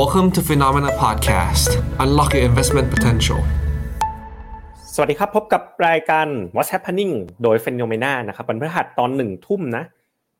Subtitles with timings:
[0.00, 1.70] Welcome to Phenomena Podcast.
[2.04, 3.40] Unlock your investment potential.
[4.94, 9.84] สวัสดีครับ พบกับรายการ What's Happening โดย Phenomena นะครับวันพฤหัสตอนหนึ่งทุ่มนะ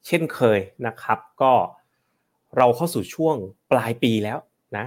[0.07, 1.53] เช่นเคยนะครับ ก็
[2.57, 3.37] เราเข้าสู่ช่วง
[3.73, 4.39] ปลายปีแล้ว
[4.77, 4.87] นะ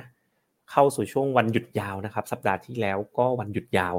[0.71, 3.95] เข้าสู่ช่วงวันหยุดยาวนะครับ สัปดาห์ที่แล้วก็วันหยุดยาว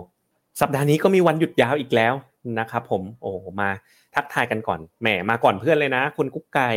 [0.61, 2.15] สัปดาห์นี้ก็มีวันหยุดยาวอีกแล้ว
[2.59, 3.31] นะครับผมโอ้
[3.61, 3.71] มา
[4.15, 6.71] ทักทายกันก่อนแหมมาก่อนเพื่อนเลยนะ คุณกุ๊กไก่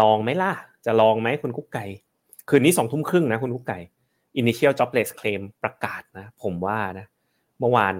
[0.00, 0.52] ลองไหมล่ะ
[0.86, 1.86] จะลองไหมคุณกุ๊กไก่
[2.48, 3.78] คืนนี้สองทุ่มครึ่งนะคุณกุ๊กไก่
[4.40, 7.06] initial jobless claim ประกาศนะ ผมว่านะ
[7.60, 7.94] เมื่อวาน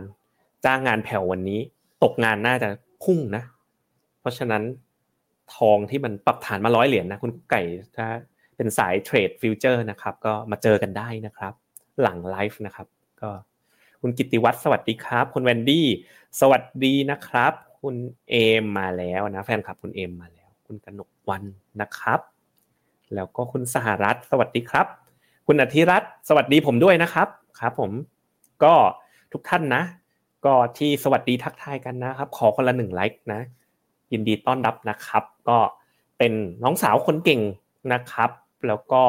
[0.64, 1.60] จ้างงานแผ่ววันนี้
[2.02, 2.68] ตกงานน่าจะ
[3.04, 3.42] พุ่งนะ
[4.20, 4.62] เพราะฉะนั้น
[5.54, 7.62] ทองที่มันปรับฐานมาร้อยเหรียญนะคุณไก่
[7.96, 8.06] ถ้า
[8.56, 11.52] เป็นสายเทรด future นะครับ ก็มาเจอกันได้นะครับ
[12.02, 12.86] หลังไลฟ์นะครับ
[13.20, 13.30] ก็
[14.00, 15.86] คุณกิติวัตรสวัสดีครับ คุณแวนดี้
[16.40, 17.96] สวัสดีนะครับ คุณ
[18.30, 21.42] เอมมาแล้วนะ แฟนคลับคุณเอมมาแล้ว คุณกนกวัน
[21.80, 22.20] นะครับ
[23.14, 24.86] แล้วก็คุณสหรัฐสวัสดีครับ
[25.46, 27.28] คุณอธิรัตน์สวัสดีผมด้วยนะครับ
[27.60, 27.90] ครับ ผม
[28.64, 28.74] ก็
[29.32, 29.82] ทุกท่านนะ
[30.44, 33.40] ก็ที่สวัสดีทักทายกันนะครับ ขอคนละหนึ่งไลค์นะ
[34.12, 35.58] ยินดีต้อนรับนะครับ ก็
[36.18, 36.32] เป็น
[36.62, 37.40] น้องสาวคนเก่ง
[37.92, 38.30] นะครับ
[38.66, 39.02] แล้วก็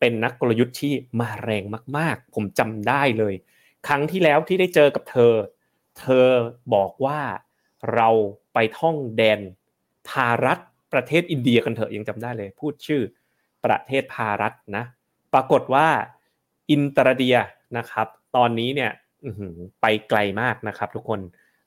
[0.00, 1.64] เป็นนักกลยุทธ์ที่มาแรง
[1.96, 3.34] มาก ๆ ผมจำได้เลย
[3.86, 5.32] ครั้งที่แล้วที่ได้เจอกับเธอ
[6.00, 6.26] เธอ
[6.74, 7.20] บอกว่า
[7.94, 8.08] เรา
[8.54, 9.40] ไปท่องแดน
[10.08, 10.58] พารัต
[10.92, 13.02] ประเทศอินเดียกันเถอะยังจำได้เลย พูดชื่อ
[13.64, 14.84] ประเทศพารัตนะ
[15.34, 15.86] ปรากฏว่า
[16.70, 17.36] อินเตอร์เดีย
[17.78, 18.90] นะครับ ตอนนี้เนี่ย
[19.80, 21.20] ไปไกลมากนะครับ ทุกคน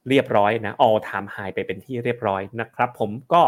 [0.10, 3.42] เรียบร้อยนะ all time high ไปเป็นที่เรียบร้อยนะครับ ผมก็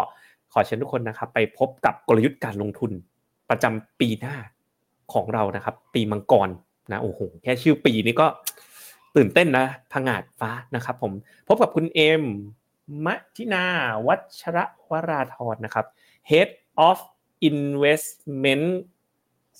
[0.52, 2.92] ขอเชิญทุกคนนะครับ ไปพบกับกลยุทธ์การลงทุน
[3.50, 4.36] ประจำปีหน้า
[5.14, 6.50] ของเรานะครับ ปีมังกร
[6.92, 8.28] นะโอ้โหแค่ชื่อปีนี้ก็
[9.16, 11.12] ตื่นเต้นนะพังาดฟ้านะครับ ผม
[11.48, 12.24] พบกับคุณเอม
[13.06, 13.66] มัทินา
[14.08, 15.86] วัชระวราธรนะครับ
[16.30, 16.50] Head
[16.88, 17.00] of
[17.52, 18.68] Investment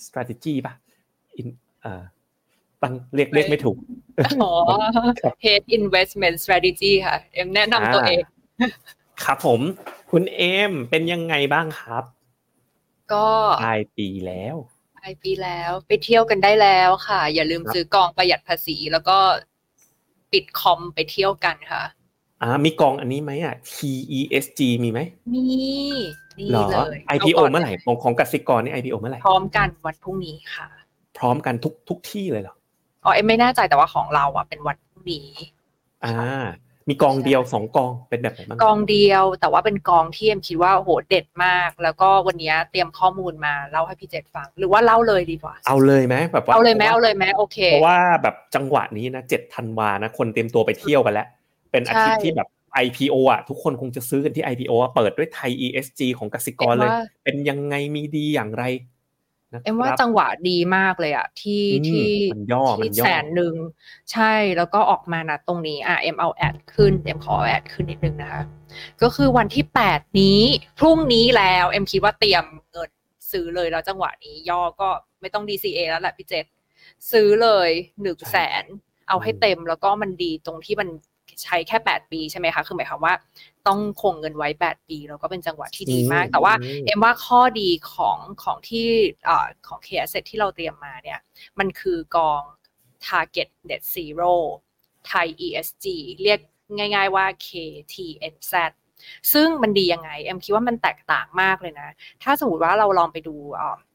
[0.06, 0.74] Strategy ป่ะ
[2.82, 3.78] ตั้งเรียกเรียกไม่ถูก
[4.44, 4.52] อ๋อ
[5.46, 8.22] Head Investment Strategy ค่ะเอ็มแนะนำตัวเอง
[9.24, 9.62] ครับผม
[10.12, 12.04] คุณเอ็มเป็นยังไงบ้างครับ
[13.14, 13.28] ก็
[13.64, 14.56] ปลายปีแล้ว
[15.00, 19.18] ปลายปีแล้ว ไปเที่ยวกันได้แล้วค่ะ อย่าลืมซื้อกองประหยัดภาษีแล้วก็
[20.32, 21.84] ปิดคอมไปเที่ยวกันค่ะ
[22.46, 25.00] อ่ามีกองอันนี้ไหมอะ TESG มีไหม
[25.34, 25.44] มี
[26.40, 30.68] นี่เลย IPO เมื่อไหร่ของของกสิกรนี่ IPO เมื่อไหร่พร้อมกันวันพรุ่งนี้ค่ะ
[31.18, 32.56] พร้อมกันทุกทุกที่เลยเหรอ
[33.06, 35.28] อ๋อเอ็มไม่แน่ใจแต่ว่าของเราอะเป็นวันพรุ่งนี้
[36.06, 36.16] อ่า
[36.90, 51.28] มีกองเดียวสองกองเป็นแบบไหนบ้างกองเดียวแต่ว่าเป็นกองที่เอ็มคิดว่าโหเด็ดมาก แล้วก็วันนี้เตรียมข้อมูลมาเล่าให้พี่เจษฟัง หรือว่าเล่าเลยดีกว่า เอาเลยไหมแบบว่าเอาเลยไหมเอาเลยไหมโอเคเพราะว่าแบบจังหวะนี้นะเจ็ดธันวานะคนเตรียมตัวไปเที่ยวกันแล้ว
[51.76, 52.50] เป็นอาทิตย์ที่แบบ
[52.86, 56.92] IPO อะทุกคนคงจะซื้อกันที่ IPO เปิดด้วยไทย ESG ของกสิกรเลย
[57.24, 58.64] เป็นยังไงมีดีอย่างไร
[59.64, 62.08] เอ็มว่าจังหวะดีมากเลยอะที่ที่
[62.78, 63.54] ที่แสนหนึ่ง
[64.12, 68.44] ใช่แล้วก็ออกมานะตรงนี้อะเอ็มเอาแอดขึ้นเอ็มขอแอดขึ้นนิดนึงนะคะ
[69.02, 70.42] ก็คือวันที่แปดนี้
[70.80, 72.90] พรุ่งนี้แล้วเอ็มคิดว่าเตรียมเงิน
[73.32, 74.90] ซื้อเลยแล้วจังหวะนี้ย่อก็
[75.22, 76.46] ไม่ต้อง DCA แล้วแหละพี่เจษ
[77.12, 77.70] ซื้อเลย
[78.02, 78.64] หนึ่งแสน
[79.10, 80.90] เอาให้เต็มแล้วก็มันดีตรงที่มัน
[81.44, 83.14] ใช้แค่ 8 ปีใช่ไหมคะ คือหมายความว่า
[83.68, 86.54] ต้องคงเงินไว้ 8 ปี แล้วก็เป็นจังหวะที่ดีมาก แต่ว่า
[86.86, 88.88] เอ็มว่าข้อดีของของที่
[89.68, 91.20] ของ K Asset ที่เราเตรียมมาเนี่ย
[91.60, 92.42] มันคือกอง
[93.06, 94.34] Target Net Zero
[95.10, 95.86] Thai ESG
[96.24, 96.40] เรียก
[96.78, 98.54] ง่าย ๆว่า KTNZ
[99.34, 101.90] ซึ่งมันดียังไง เอ็มคิดว่ามันแตกต่างมากเลยนะ
[102.24, 103.36] ถ้าสมมติว่าเราลองไปดู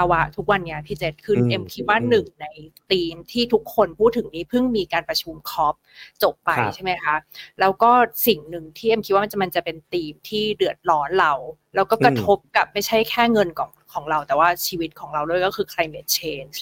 [0.00, 2.46] าวะทุกวันเนี้ยพี่เจษคือเอ็มคิดว่าหนึ่งใน
[2.90, 5.74] ธีมที่ทุกคนพูดถึงนี้เพิ่งมีการประชุมคอป
[6.22, 7.14] จบไปใช่ไหมคะ
[7.60, 7.90] แล้วก็
[8.26, 11.32] สิ่งหนึ่งที่เอ็มคิดว่ามันจะมันจะเป็นธีมที่เดือดร้อนเรา
[11.74, 16.56] แล้วก็กระทบกับไม่ใช่แค่เงินของของเรา แต่ว่าชีวิตของเราด้วยก็คือ climate change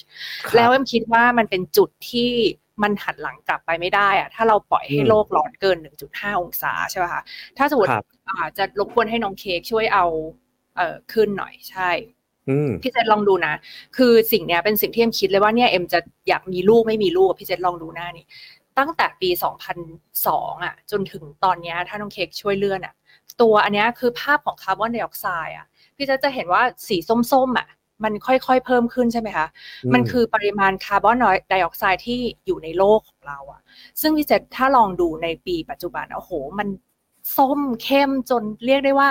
[0.55, 2.31] แล้วเอ็มคิดว่ามันเป็นจุดที่
[2.83, 5.77] มันหันหลังกลับไปไม่ได้อะถ้าเราปล่อยให้โลกร้อนเกิน
[6.09, 7.21] 1.5 องศาใช่ไหมคะ
[7.57, 7.89] ถ้าสมมติ
[8.39, 10.05] อาจจะรบกวนให้น้องเค้กช่วยเอา
[10.77, 11.89] เอ่อขึ้นหน่อยใช่
[12.81, 13.53] พี่เจษลองดูนะ
[13.97, 18.25] คือสิ่งเนี้ยเป็นสิ่งที่เอ็มคิดเลยว่าเนี่ยเอ็มจะอยากมีลูกไม่มีลูกพี่เจษลองดูหน้านี่
[18.79, 19.29] ตั้งแต่ปี
[20.01, 22.93] 2002 อะ จนถึงตอนนี้ถ้าน้องเค้กช่วยเลื่อนอะ
[23.41, 25.67] ตัวอันนี้คือภาพของคาร์บอนไดออกไซด์อะ
[25.97, 26.97] พี่เจษจะเห็นว่าสี
[27.31, 27.67] ส้มๆอะ
[28.03, 29.47] มันค่อยๆเพิ่มขึ้นใช่ไหมคะ
[29.93, 31.17] มันคือปริมาณคาร์บอน
[31.49, 33.61] ไดออกไซด์ที่อยู่ในโลกของเราอะ
[34.01, 36.67] ซึ่งพี่เจษถ้าลองดูในปีปัจจุบันโอ้โห มัน
[37.37, 39.09] ส้มเข้มจนเรียกได้ว่า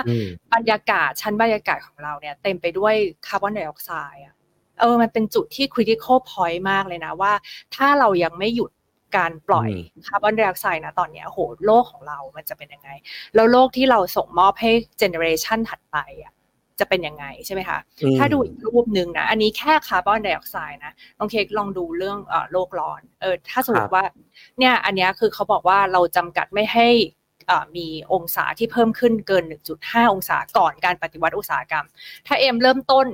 [0.53, 2.95] บรรยากาศชั้นบรรยากาศของเราเนี่ย เต็มไปด้วย
[3.27, 4.35] คาร์บอนไดออกไซด์อะ
[4.79, 7.33] เออมันเป็นจุดที่ critical point มากเลยนะว่า
[7.75, 8.71] ถ้าเรายังไม่หยุด
[9.17, 9.69] การปล่อย
[10.07, 12.89] คาร์บอนไดออกไซด์นะตอนนี้โหโลกของเรามันจะเป็นยังไง
[13.35, 16.33] แล้วโลกที่เราส่งมอบให้ generation ถัดไปอะ
[16.79, 17.79] จะจะเป็นยังไงใช่ไหมคะ
[18.17, 22.17] ถ้าดูอีกรูปหนึ่งนะ อันนี้แค่คาร์บอนไดออกไซด์นะลองเคลองดูเรื่อง
[22.51, 24.05] โลกร้อน เออถ้าสมมติว่า
[24.59, 26.87] เนี่ยอันนี้คือเขาบอกว่าเราจำกัดไม่ให้
[27.77, 29.43] มีองศาที่เพิ่มขึ้นเกิน
[29.77, 31.85] 1.5 องศาก่อนการปฏิวัติอุตสาหกรรม
[32.27, 33.07] ถ้าเอ็มเริ่มต้น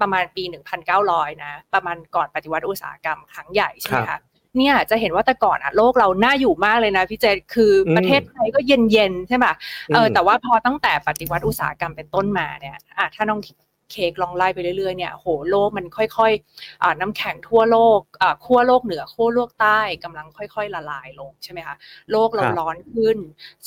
[0.00, 0.44] ประมาณปี
[0.92, 4.20] 1,900 นะ ประมาณก่อนปฏิวัติอุตสาหกรรมครั้งใหญ่ใช่ไหมคะ
[4.56, 9.46] เนี่ยจะเห็นว่าแต่ก่อนอะโลกเราน่าอยู่มากเลยนะพี่เจคือประเทศไทยก็เย็นๆใช่ไหม
[9.94, 13.40] เออแต่ว่าพอตั้งแต่ปฏิวัติอุตสาหกรรมเป็นต้นมาเนี่ยอะถ้าน้อง
[13.92, 21.76] เค้กลองไล่ไปเรื่อยๆเนี่ยโหโลกมันค่อยๆอ่าน้ำแข็งทั่วโลกอ่าขั้วโลกเหนือขั้วโลกใต้กำลังค่อย ๆ ละลายลงใช่ไหมคะ
[22.10, 23.18] โลกเราร้อนขึ้น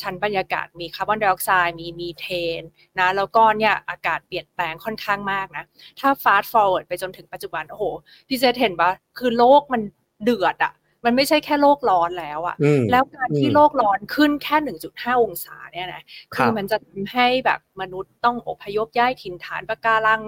[0.01, 2.25] ชั้นบรรยากาศมีคาร์บอนไดออกไซด์มีมีเท
[2.59, 2.61] น
[2.99, 5.63] นะแล้วก็เนี่ยอากาศเปลี่ยนแปลงค่อนข้างมากนะ
[5.99, 7.83] ถ้า fast forward ไปจนถึงปัจจุบันโอ้โห
[8.27, 9.81] พี่เจษเห็นปะคือโลกมัน
[10.23, 10.73] เดือดอะ
[11.05, 12.55] มันไม่ใช่แค่โลกร้อนแล้วอะ
[12.91, 16.03] แล้วการที่โลกร้อนขึ้นแค่หนึ่งจุดห้าองศาเนี่ยนะ
[16.33, 20.21] คือมันจะทำให้แบบมนุษย์ต้องอพยพย้ายถิ่นฐานปะการัง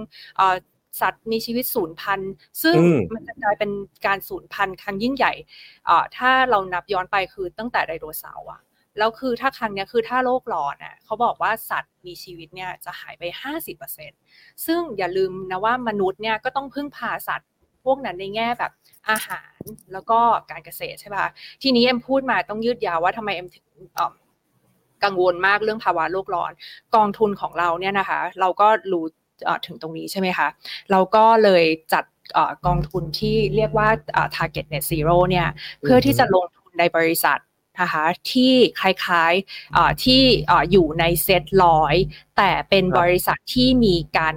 [1.01, 2.31] สัตว์มีชีวิตสูญพันธุ์
[2.63, 2.75] ซึ่ง
[3.13, 3.71] มันจะกลายเป็น
[4.05, 5.33] การสูญพันธุ์ครั้งยิ่งใหญ่
[6.17, 8.61] ถ้าเรานับย้อนไปคือตั้งแต่ไดโนเสาร์อะ
[8.97, 13.23] แล้วคือถ้าครั้งนี้คือถ้าโลกร้อนอะเขาบอกว่าสัตว์มีชีวิตเนี่ยจะหายไป
[13.95, 17.49] 50%ซึ่งอย่าลืมนะว่ามนุษย์เนี่ยก็ต้องพึ่งพาสัตว์
[17.85, 18.71] พวกนั้นในแง่แบบ
[19.09, 19.59] อาหาร
[19.93, 20.19] แล้วก็
[20.51, 21.25] การเกษตรใช่ปะ
[21.63, 23.65] ทีนี้เอ็มพูดมาต้องยืดยาวว่าทำไมเอ็มถึง
[25.03, 26.51] กังวลมากเรื่องภาวะโลกร้อน
[26.95, 29.05] กองทุนของเราเนี่ยนะคะ เราก็รู้
[29.65, 30.47] ถึงตรงนี้ใช่ไหมคะ
[30.91, 31.63] เราก็เลย
[31.93, 32.03] จัด
[32.65, 33.89] กองทุนที่เรียกว่า
[34.35, 35.47] target net zero เนี่ย
[35.81, 37.39] เพื่อที่จะลงทุนในบริษัท
[37.81, 40.21] นะคะที่คล้ายๆที่
[40.71, 41.95] อยู่ในเซตร้อย
[42.37, 44.33] แต่เป็นบริษัทที่มีการ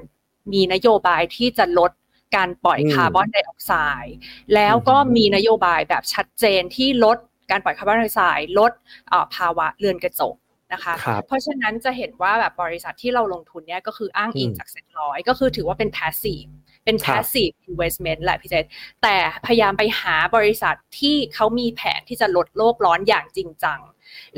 [0.52, 1.90] มีนโยบายที่จะลด
[2.36, 3.72] การปล่อยคาร์บอนไดออกไซ
[4.04, 4.16] ด์
[4.54, 7.18] แล้วก็มีนโยบายแบบชัดเจนที่ลด
[7.50, 8.72] การปล่อยคาร์บอนไดออกไซด์ลด
[9.34, 10.36] ภาวะเรือนกระจก
[10.72, 10.94] นะคะ
[11.26, 16.50] เพราะฉะนั้นจะเห็นว่าแบบบริษัทที่เราลงทุนเนี่ยก็คืออ้างอิงจากเซ็นร้อยก็คือถือว่าเป็น passive
[16.84, 18.64] เป็น passive investment แหละพี่เจษ
[19.02, 19.16] แต่
[19.46, 23.80] พยายามไปหาบริษัทที่เขามีแผนที่จะลดโลกร้อนอย่างจริงจัง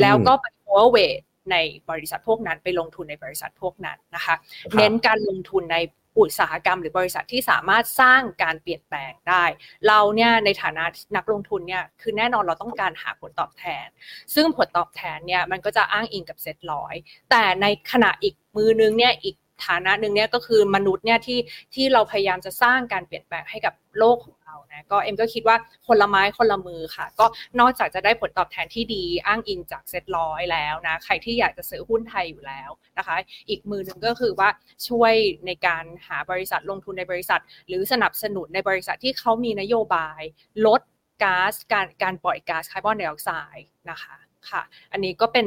[0.01, 1.57] แล้วก็ไป overweight ใน
[1.91, 4.35] บริษัทพวกนั้นไปลงทุนในบริษัทพวกนั้นนะคะ
[4.77, 5.77] เน้นการลงทุนใน
[6.19, 9.45] อุตสาหกรรมหรือบริษัทที่สามารถสร้างการเปลี่ยนแปลงได้
[9.89, 10.85] เราเนี่ยในฐานะ
[11.17, 13.87] นักลงทุนเนี่ยคือแน่นอนเราต้องการหาผลตอบแทน
[14.35, 16.95] ซึ่งผลตอบแทนเนี่ยมันก็จะอ้างอิงกับเซ็ตร้อย
[17.31, 19.37] แต่ในขณะอีกมือนึงเนี่ยอีก
[19.67, 21.41] ฐานะหนึ่งเนี่ยก็คือมนุษย์เนี่ยที่
[21.75, 25.57] ที่เราพยายามจะสร้างการเปลี่ยนแปลงให้กับโลกของ เรานะก็เอ็มก็คิดว่า
[25.87, 27.27] คนละไม้คนละมือค่ะ ก็
[27.61, 33.17] นอกจากจะได้ผลตอบแทนที่ดีอ้างอิงจากเซ็ตร้อยแล้วนะใครที่อยากจะซื้อหุ้นไทยอยู่แล้วนะคะ
[33.49, 34.49] อีกมือหนึ่งก็คือว่า
[34.89, 35.13] ช่วย
[35.47, 40.21] ในการหาบริษัทลงทุนในบริษัท หรือสนับสนุนในบริษัทที่เขามีนโยบาย
[40.67, 40.81] ลด
[41.23, 44.17] ก๊าซการการปล่อยก๊าซคาร์บอนไดออกไซด์นะคะ
[44.51, 44.63] ค่ะ
[44.93, 45.47] อันนี้ก็เป็น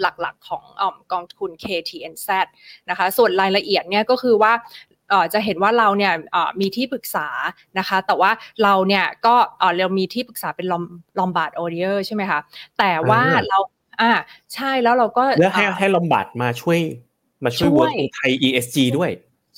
[0.00, 0.82] หลักๆของอ
[1.12, 2.28] กองทุน KTNZ
[2.90, 4.52] นะคะ ส่วนรายละเอียดเนี่ยก็คือว่า
[5.34, 6.12] จะเห็นว่าเราเนี่ย
[6.60, 7.28] มีที่ปรึกษา
[7.78, 8.30] นะคะ แต่ว่า
[8.62, 9.34] เราเนี่ยก็
[9.76, 10.66] เรามีที่ปรึกษาเป็น
[11.18, 12.40] Lombard Odier ใช่ไหมคะ
[12.78, 13.58] แต่ว่าเรา
[14.00, 14.10] อ่า
[14.54, 16.80] ใช่แล้วเราก็แล้วให้ให้ Lombard มาช่วย
[17.44, 19.10] มาช่วย work ไทย ESG ด้วย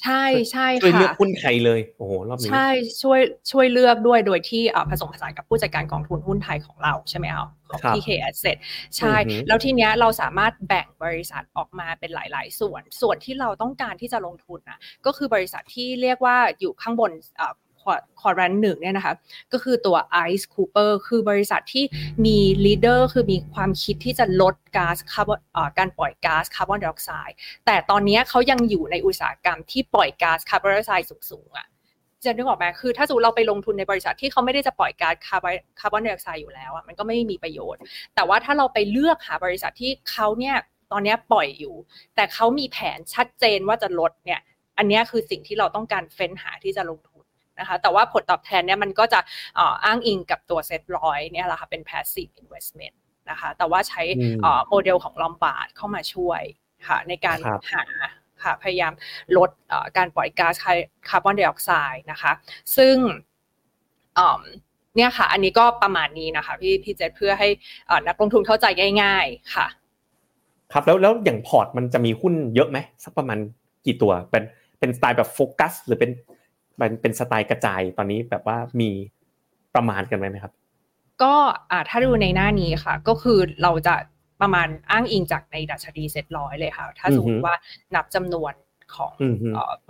[0.02, 2.68] ใช่ใช่ค่ะช่วยเลือกหุ้นไทยเลยโอ้โหรอบนี้ใช่
[3.02, 3.20] ช่วย
[3.50, 8.56] ช่วยเลือกด้วยโดยที่ผสมผสานกับผู้จัดการกองทุนหุ้นไทยของเราใช่ไหมคะของ KAsset
[8.96, 9.14] ใช่
[9.48, 17.10] แล้วทีเนี้ยเราสามารถแบ่งบริษัทออกมาเป็นหลาย ๆ ส่วน ส่วนที่เราต้องการที่จะลงทุนนะก็คือบริษัทที่เรียกว่าอยู่ข้างบน
[18.20, 19.14] quadrant หนึ่งเนี่ยนะคะ
[19.52, 19.96] ก็คือตัว
[20.28, 21.84] ice cube คือบริษัทที่
[22.24, 25.40] มี leader คือมีความคิดที่จะลดก๊าซคาร์บอน
[25.78, 31.66] การปล่อยก๊าซคาร์บอนไดออกไซด์แต่ตอนนี้เขายังอยู่ในอุตสาหกรรมที่ปล่อยก๊าซคาร์บอนไดออกไซด์สูงๆอะ
[32.24, 37.80] จะนึกออกไหมคือถ้าสมมติเราไปลงทุนในบริษัทที่เขาไม่ได้จะปล่อยก๊าซคาร์บอนไดออกไซด์อยู่แล้วอะมันก็ไม่มีประโยชน์
[38.14, 40.56] แต่ว่าถ้าเราไปเลือกหาบริษัทที่เขาเนี่ย
[40.92, 41.74] ตอนนี้ปล่อยอยู่
[42.14, 44.40] แต่เขามีแผนชัดเจนว่าจะลดเนี่ย
[44.78, 49.20] อันนี้คือสิ่งที่เราต้องการเฟ้นหาที่จะลงทุนะคะ แต่ว่าผลตอบแทนเนี่ยมันก็จะ
[49.84, 52.96] อ้างอิงกับตัวเซ็ตร้อยเนี่ยแหละค่ะเป็น passive investment
[53.30, 54.02] นะคะ แต่ว่าใช้
[54.68, 56.42] โมเดลของ Lombard เข้ามาช่วย
[56.88, 57.38] ค่ะในการ
[57.72, 57.84] หา
[58.42, 58.92] ค่ะพยายาม
[59.36, 59.50] ลด
[59.96, 60.54] การปล่อยก๊าซ
[61.08, 62.32] คาร์บอนไดออกไซด์นะคะ
[62.76, 62.96] ซึ่ง
[64.96, 67.48] เนี่ยค่ะ อันนี้ก็ประมาณนี้นะคะพี่พี่เจษเพื่อให้
[68.06, 68.66] นักลงทุนเข้าใจ
[69.02, 69.66] ง่าย ๆค่ะ
[70.72, 73.38] ครับแล้วแล้วอย่างพอร์ตมันจะมีหุ้นเยอะไหมสักประมาณ
[73.86, 74.44] กี่ตัวเป็น
[74.78, 76.10] เป็นสไตล์แบบโฟกัสหรือเป็น
[76.80, 78.90] มันเป็นสไตล์กระจายตอนนี้แบบว่ามี
[79.74, 80.52] ประมาณกันไหมครับ
[81.22, 81.34] ก็
[81.70, 83.94] อ่าถ้าดูในหน้านี้ค่ะ ก็คือเราจะ
[84.42, 87.54] ประมาณอ้างอิงจากในดัชนีเซ็ตร้อยเลยค่ะ ถ้าสมมติว่า
[87.94, 88.54] นับจำนวน
[88.96, 89.14] ของ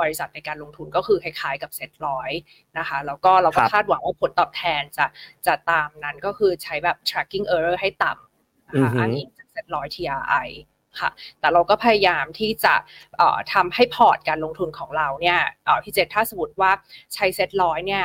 [0.01, 2.31] บริษัทในการลงทุนก็คือคล้ายๆกับเซ็ตร้อย
[2.79, 5.07] นะคะ แล้วก็เราก็คาดหวังว่าผลตอบแทนจะ
[5.47, 10.49] จะตามนั้นก็คือใช้แบบ tracking error ให้ต่ำนะคะอ้างอิงจากเซ็ตร้อย TRI
[10.99, 12.75] ค่ะ แต่เราก็พยายามที่จะ
[13.53, 15.41] ทำให้พอร์ตการลงทุนของเราเนี่ย
[15.83, 16.71] พี่เจษถ้าสมมติว่า
[17.15, 18.05] ใช้เซ็ตร้อยเนี่ย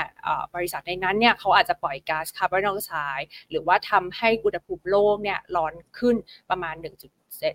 [0.56, 6.15] บริษัทในนั้นเนี่ยเขาอาจจะปล่อยก๊าซคาร์บอนไดออกไซด์หรือว่าทำให้อุณหภูมิโลกเนี่ยร้อนขึ้น
[6.50, 6.84] ประมาณ 1.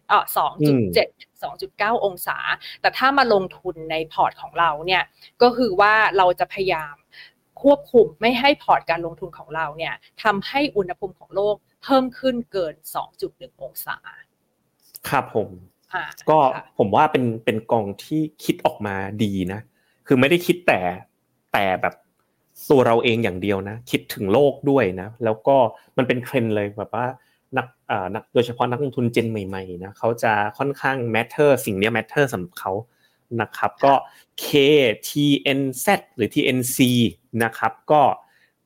[0.08, 2.38] เอ่อ2.7 2.9องศา
[2.80, 5.02] แต่ถ้ามาลงทุนในพอร์ตของเราเนี่ย
[5.42, 6.94] ก็คือว่าเราจะพยายาม
[7.62, 12.74] ควบคุมไม่ให้พอร์ตการลงทุนของเราเนี่ยทำให้อุณหภูมิของโลกเพิ่มขึ้นเกิน
[13.18, 13.98] 2.1 องศา
[15.08, 15.48] ครับผม
[16.30, 16.38] ก็
[16.78, 19.60] ผมว่าเป็นเป็นกองที่คิดออกมาดีนะ
[20.06, 20.80] คือไม่ได้คิดแต่
[21.52, 21.94] แต่แบบ
[22.70, 25.56] ตัวเราเองอย่างเดียวนะ คิดถึงโลกด้วยนะ แล้วก็
[25.96, 27.06] มันเป็นเทรนเลยแบบว่า
[27.56, 32.72] นักอ่านักโดยเฉพาะนักลงทุนเจนใหม่ๆนะเขาจะค่อนข้าง matter สิ่งนี้ matter สำหรับเขา
[33.40, 33.92] นะครับก็
[34.44, 36.78] KTNZ หรือ TNC
[37.44, 38.00] นะครับก็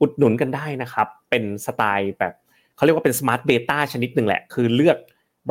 [0.00, 2.34] อุดหนุนกันได้นะครับ เป็นสไตล์แบบ
[2.76, 4.98] เขาเรียกว่าเป็น smart beta ชนิดหนึ่งแหละ คือเลือก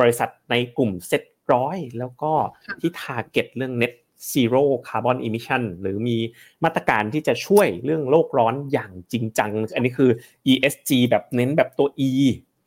[0.00, 1.22] บริษัทในกลุ่มเซ็ต
[1.52, 2.32] ร้อยแล้วก็
[2.80, 3.92] ที่ target เรื่อง net
[4.32, 6.16] zero carbon emission หรือมี
[6.64, 10.10] มาตรการที่จะช่วยเรื่องโลกร้อนอย่างจริงจัง อันนี้คือ
[10.52, 12.10] ESG แบบเน้นแบบตัว E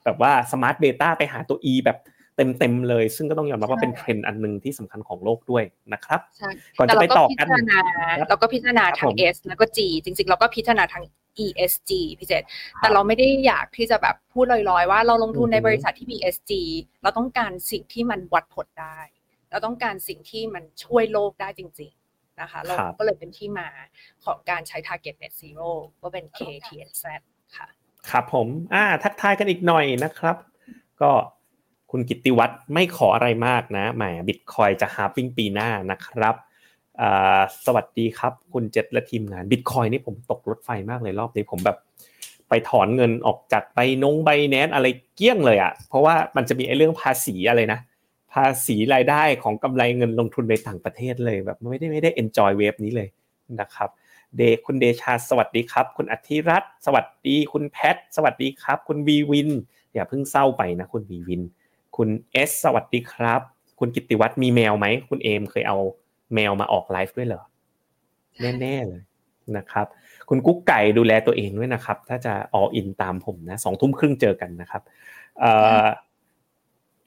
[0.03, 1.97] แบบว่า smart beta ไปหาตัว E แบบ
[2.37, 5.63] เต็มๆเลย ซึ่งก็ต้องยอมรับว่าเป็นเทรนด์อันหนึ่งที่สำคัญของโลกด้วย
[5.93, 6.19] นะครับ
[6.77, 7.47] ก่อนจะไปต่อกัน
[8.29, 11.05] เราก็พิจารณาทั้ง S แล้วก็ G จริง ๆ เราก็พิจารณาทั้ง
[11.45, 12.43] ESG พี่เจษ
[12.79, 16.51] แต่เราไม่ได้อยากที่จะแบบพูดลอยๆ ว่าเราลงทุนในบริษัทที่มี ESG
[17.03, 18.99] เราต้องการสิ่งที่มันวัดผลได้
[19.51, 23.67] เราต้องการสิ่งที่มันช่วยโลกได้จริง ๆนะคะ เราก็เลยเป็นที่มา
[24.25, 25.69] ของการใช้ target net zero
[26.01, 27.05] ก็เป็น KTNZ
[27.57, 27.67] ค่ะ
[28.09, 30.35] ครับผม อ่า ทักทายกันอีกหน่อยนะครับ
[31.01, 31.11] ก็
[31.91, 36.35] คุณกิติวัตรไม่ขออะไรมากนะแหมบิตคอยจะ halving ปีหน้านะครับ
[37.65, 41.77] สวัสดีครับ คุณเจษและทีมงานบิตคอยนี่ผมตกรถไฟมากเลยรอบนี้ผมแบบ
[42.49, 47.79] ไปถอนเงินออกจากไบนงไบแนนซ์อะไรเกลี้ยงเลยอะ เพราะว่ามันจะมีไอ้เรื่องภาษีอะไรนะ
[48.33, 53.07] ภาษีรายได้ของกำไรเงินลงทุนในต่างประเทศเลยแบบไม่ได้ไม่ได้ enjoy wave นี้เลย
[53.61, 53.89] นะครับ
[54.37, 59.49] เดคุณเดชาสวัสดีครับ คุณอธิรัตน์สวัสดีคุณแพทสวัสดีครับ คุณวีวิน
[59.93, 61.41] อย่าเพิ่งเศร้าไปนะคุณวีวิน
[61.97, 63.41] คุณเอสสวัสดีครับ
[63.79, 65.77] คุณกิติวัตรมีแมวไหม คุณเอมเคยเอา
[66.35, 67.43] แมวมาออกไลฟ์ด้วยเหรอ
[68.59, 69.01] แน่ๆเลย
[69.57, 69.87] นะครับ
[70.29, 74.81] คุณกุ๊กไก่ดูแลตัวเองด้วยนะครับ ถ้าจะอออินตามผมนะสองทุ่มครึ่งเจอกันนะครับ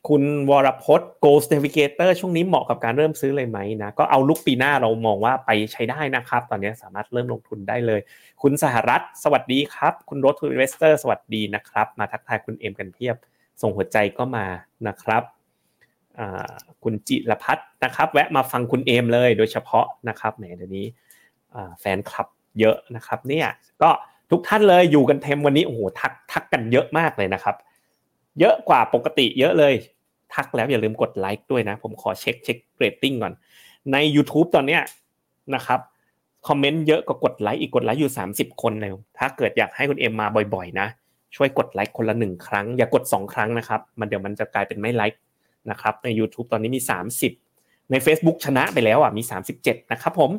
[0.09, 8.01] คุณวรพจน์ Ghost Navigator ช่วงนี้เหมาะกับการเริ่มซื้อเลยไหมนะ ก็เอาลุกปีหน้าเรามองว่าไปใช้ได้นะครับ ตอนนี้สามารถเริ่มลงทุนได้เลย
[8.43, 13.17] คุณสหรัฐ สวัสดีครับ คุณ Road to Investor สวัสดีนะครับ มาทักทายคุณเอ็มกันเพียบ
[13.61, 14.47] ส่งหัวใจก็มา
[14.89, 15.23] นะครับ
[16.83, 20.87] คุณจิรพัฒนะครับ แวะมาฟังคุณเอ็มเลยโดยเฉพาะนะครับแหมเดี๋ยวนี้
[21.81, 22.27] แฟนคลับ
[22.61, 23.47] เยอะนะครับ เนี่ย
[23.83, 23.91] ก็
[24.31, 27.57] ทุกท่านเลยอยู่กันเต็มวันนี้โอ้โหทักทักกันเยอะมากเลยนะครับ
[28.41, 29.75] เยอะกว่าปกติเยอะเลย
[30.35, 33.33] ทักแล้วอย่าลืมกดไลค์ด้วยนะ ผมขอเช็คเช็คเรตติ้งก่อน
[33.93, 34.83] ใน YouTube ตอนเนี้ย
[35.55, 35.81] นะครับ
[36.49, 40.87] คอมเมนต์เยอะก็กดไลค์อีกกดไลค์อยู่ 30 คนเลยถ้าเกิดอยากให้คุณเอ็มมาบ่อยๆ นะ
[41.37, 45.21] ช่วยกดไลค์คนละหนึ่งครั้ง อย่ากด 2 ครั้งนะครับ มันเดี๋ยวมันจะกลายเป็นไม่ไลค์
[45.71, 46.81] นะครับใน YouTube ตอนนี้มี
[47.37, 49.23] 30 ใน Facebook ชนะไปแล้วอะมี
[49.57, 50.31] 37 นะครับผม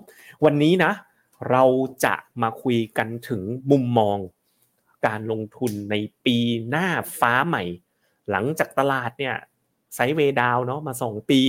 [0.45, 0.91] วันนี้นะ
[1.49, 1.63] เรา
[2.05, 4.17] จะมาคุยกันถึงมุมมอง
[5.07, 5.95] การลงทุนใน
[6.25, 6.37] ปี
[6.69, 6.87] หน้า
[7.19, 7.63] ฟ้าใหม่
[8.31, 9.35] หลังจากตลาดเนี่ย
[9.93, 11.41] sideway down เนาะมา 2 ปี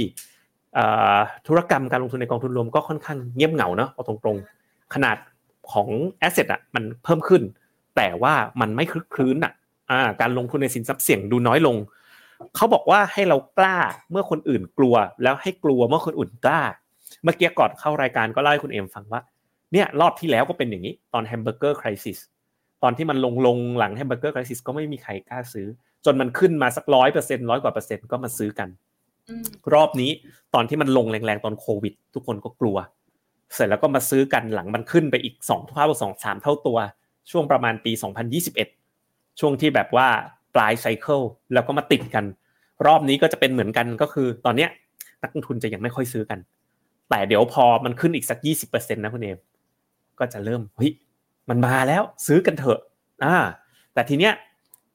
[1.46, 5.16] ธุรกรรมการลงทุนในกองทุนรวมก็ค่อนข้างเงียบเหงาเนาะเอาตรงๆ ขนาด
[5.72, 7.42] ของ asset อะมันเพิ่มขึ้น
[7.96, 9.52] แต่ว่ามันไม่ครึกครื้นอะ
[10.20, 11.76] การลงทุนในสินทรัพย์เสี่ยงดูน้อยลง
[12.56, 13.78] เขาบอกว่าให้เรากล้า
[14.10, 16.62] เมื่อคนอื่นกลัว แล้วให้กลัวเมื่อคนอื่นกล้า
[17.22, 19.20] เมื่อกี้ก่อนเข้ารายการก็เล่าให้คุณเอ็มฟังว่า
[19.72, 22.18] เนี่ยรอบที่แล้วก็เป็นอย่างนี้ตอน hamburger crisis
[22.82, 25.66] ตอนที่มันลงลงหลัง hamburger crisis ก็ไม่มีใครกล้าซื้อ
[26.04, 28.68] จนมันขึ้นมาสักร้อยเปอร์เซ็นต์ร้อยกว่าเปอร์เซ็นต์ก็มาซื้อกัน
[29.74, 30.10] รอบนี้
[30.54, 32.76] ตอนที่มันลงแรงๆตอนโควิด ทุกคนก็กลัว
[33.54, 36.78] เสร็จแล้วก็มาซื้อกันหลังมันขึ้นไปอีกสองเท่าสองสามเท่าตัว
[37.30, 37.92] ช่วงประมาณปี
[38.66, 40.08] 2021 ช่วงที่แบบว่า
[40.54, 41.20] ปลายไซเคิล
[41.52, 42.24] แล้วก็มาติดกัน
[42.86, 44.70] รอบนี้ก็จะเป็นเหมือนกันก็คือตอนเนี้ย
[45.22, 46.38] นักลงทุนจะยังไม่ค่อยซื้อกัน
[47.10, 48.38] แต่เดี๋ยวพอมันขึ้นอีกสัก
[48.70, 49.38] 20%นะคุณเอม
[50.18, 50.92] ก็จะเริ่มเฮ้ย
[51.48, 52.80] มันมาแล้วซื้อกันเถอะ
[53.24, 53.36] อ่า
[53.94, 54.32] แต่ทีเนี้ย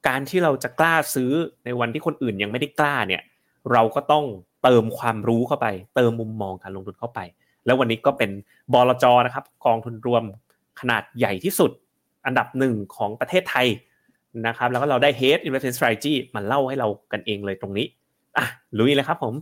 [0.08, 1.30] การที่เราจะกล้าซื้อ
[1.64, 3.22] ในวันที่คนอื่นยังไม่ได้กล้าเนี่ย
[3.72, 4.24] เราก็ต้อง
[4.62, 7.20] เติมความรู้เข้าไป เติมมุมมองการลงทุนเข้าไป
[7.66, 8.30] แล้ววันนี้ก็เป็น
[8.72, 10.22] บลจนะครับ กองทุนรวม
[10.80, 11.70] ขนาดใหญ่ที่สุด
[12.26, 13.66] อันดับหนึ่งของประเทศไทย
[14.46, 17.86] นะครับแล้วก็เราได้ Head Investment Strategy มาเล่าให้เรากันเองเลยตรงนี้
[18.36, 18.44] อะ
[18.78, 19.34] ลุยเลยครับผม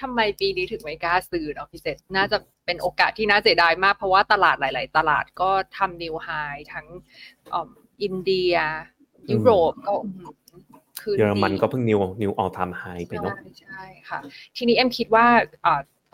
[0.00, 6.28] ทำไมปีนี้ถึงไม่กล้าซื้อเนาะพี่เศษน่าจะเป็นโอกาสที่น่าเสียดายมากเพราะว่าตลาดหลาย ๆ ตลาดก็ทำ new high
[6.72, 6.86] ทั้ง
[8.02, 8.54] อินเดีย
[9.30, 9.94] ยุโรปก็
[11.00, 14.18] ขึ้นเยอรมันก็เพิ่ง new new all time high ไปเนาะใช่ค่ะ
[14.56, 15.26] ทีนี้เอ็มคิดว่า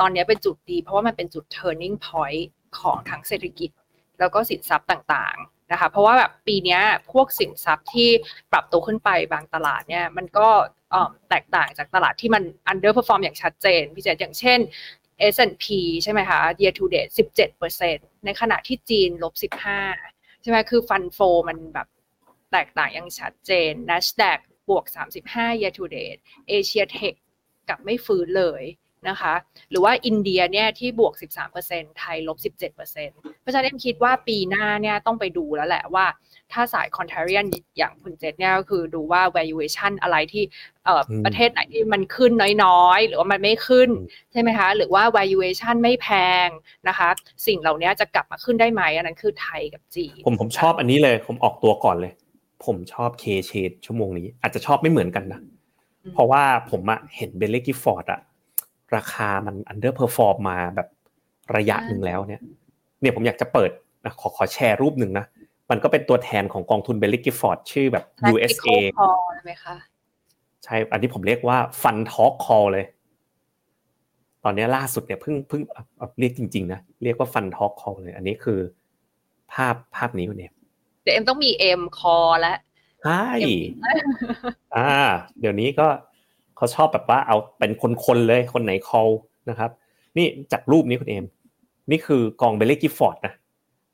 [0.01, 2.45] ตอนนี้เป็นจุดดี เพราะว่ามันเป็นจุด turning point
[2.81, 3.71] ของทั้งเศรษฐกิจ
[4.19, 6.81] แล้วก็สินทรัพย์ต่าง ๆ นะคะเพราะว่าแบบปีนี้
[7.13, 8.09] พวกสินทรัพย์ที่
[8.53, 10.49] ปรับตัวขึ้นไปบางตลาดเนี่ยมันก็
[11.31, 14.61] แตกต่างจากตลาดที่มัน underperform อย่างชัดเจนพี่เจอย่างเช่น
[15.35, 15.67] S&P
[16.03, 17.13] ใช่ไหมคะ year to date
[17.67, 19.35] 17%ในขณะที่จีนลบ
[19.89, 21.89] 15 ใช่ไหมคือฟันโฟมันแบบ
[22.53, 24.85] แตกต่างอย่างชัดเจน NASDAQ บวก
[25.25, 26.21] 35 year to date
[26.51, 27.15] Asia Tech
[27.69, 28.63] กับไม่ฟื้นเลย
[29.09, 29.35] นะคะ
[29.71, 31.13] หรือว่าอินเดียเนี่ยที่บวก
[31.57, 36.07] 13%ไทยลบ 17%เพราะฉะนั้นคิดว่าปีหน้าเนี่ยต้องไปดูแล้วแหละว่า
[36.53, 37.47] ถ้าสาย contrarian
[37.79, 40.45] อย่างคุณเจษเนี่ยก็คือดูว่า valuation อะไรที่
[41.25, 42.33] ประเทศไหนที่มันขึ้น
[42.65, 43.89] น้อยๆ หรือว่ามันไม่ขึ้น
[44.33, 46.09] ใช่ไหมคะ หรือว่า valuation ไม่แพ
[46.47, 46.49] ง
[46.89, 47.09] นะคะ
[47.47, 52.13] สิ่งเหล่านี้จะกลับมาขึ้นได้ไหมอันนั้นคือไทยกับจีนผมผมชอบอันนี้เลย ผมออกตัวก่อนเลย
[52.65, 55.41] ผมชอบ K-CHANGE ชั่วโมงนี้ อาจจะชอบไม่เหมือนกันนะ
[56.15, 58.21] เพราะว่าผมอะเห็น Baillie Gifford อะ
[58.97, 60.89] ราคามัน underperform มาแบบ
[61.57, 62.43] ระยะหนึ่งแล้วเนี่ย
[63.01, 63.71] เนี่ยผมอยากจะเปิด
[64.05, 65.27] นะขอขอแชร์รูปหนึ่งนะ
[65.71, 68.69] มันก็เป็นตัวแทนของกองทุน Baillie Gifford ชื่อแบบ USA
[69.35, 69.77] ใช่ไหมคะ
[70.65, 72.87] ใช่ อันที่ผมเรียกว่า Fund Talk call เลย
[74.45, 75.63] ตอนนี้ล่าสุดเนี่ยเพิ่งเพิ่ง
[76.19, 78.61] เรียกจริงๆนะ เรียกว่า Fund Talk call เลย อันนี้คือ
[79.53, 80.53] ภาพภาพนี้เนี่ย
[81.03, 82.59] เดี๋ยวเอ็มต้องมีเอ็ม call แล้ว
[83.05, 83.25] ใช่
[84.77, 84.93] อ่า
[85.41, 85.87] เดี๋ยวนี้ก็
[86.59, 87.73] เขาชอบแบบว่าเอาเป็น
[88.05, 89.13] คนๆเลยคนไหน call
[89.51, 89.71] นะครับ
[90.17, 91.25] นี่จากรูปนี้คุณเอ็ม
[91.91, 93.35] นี่คือกอง Baillie Gifford นะ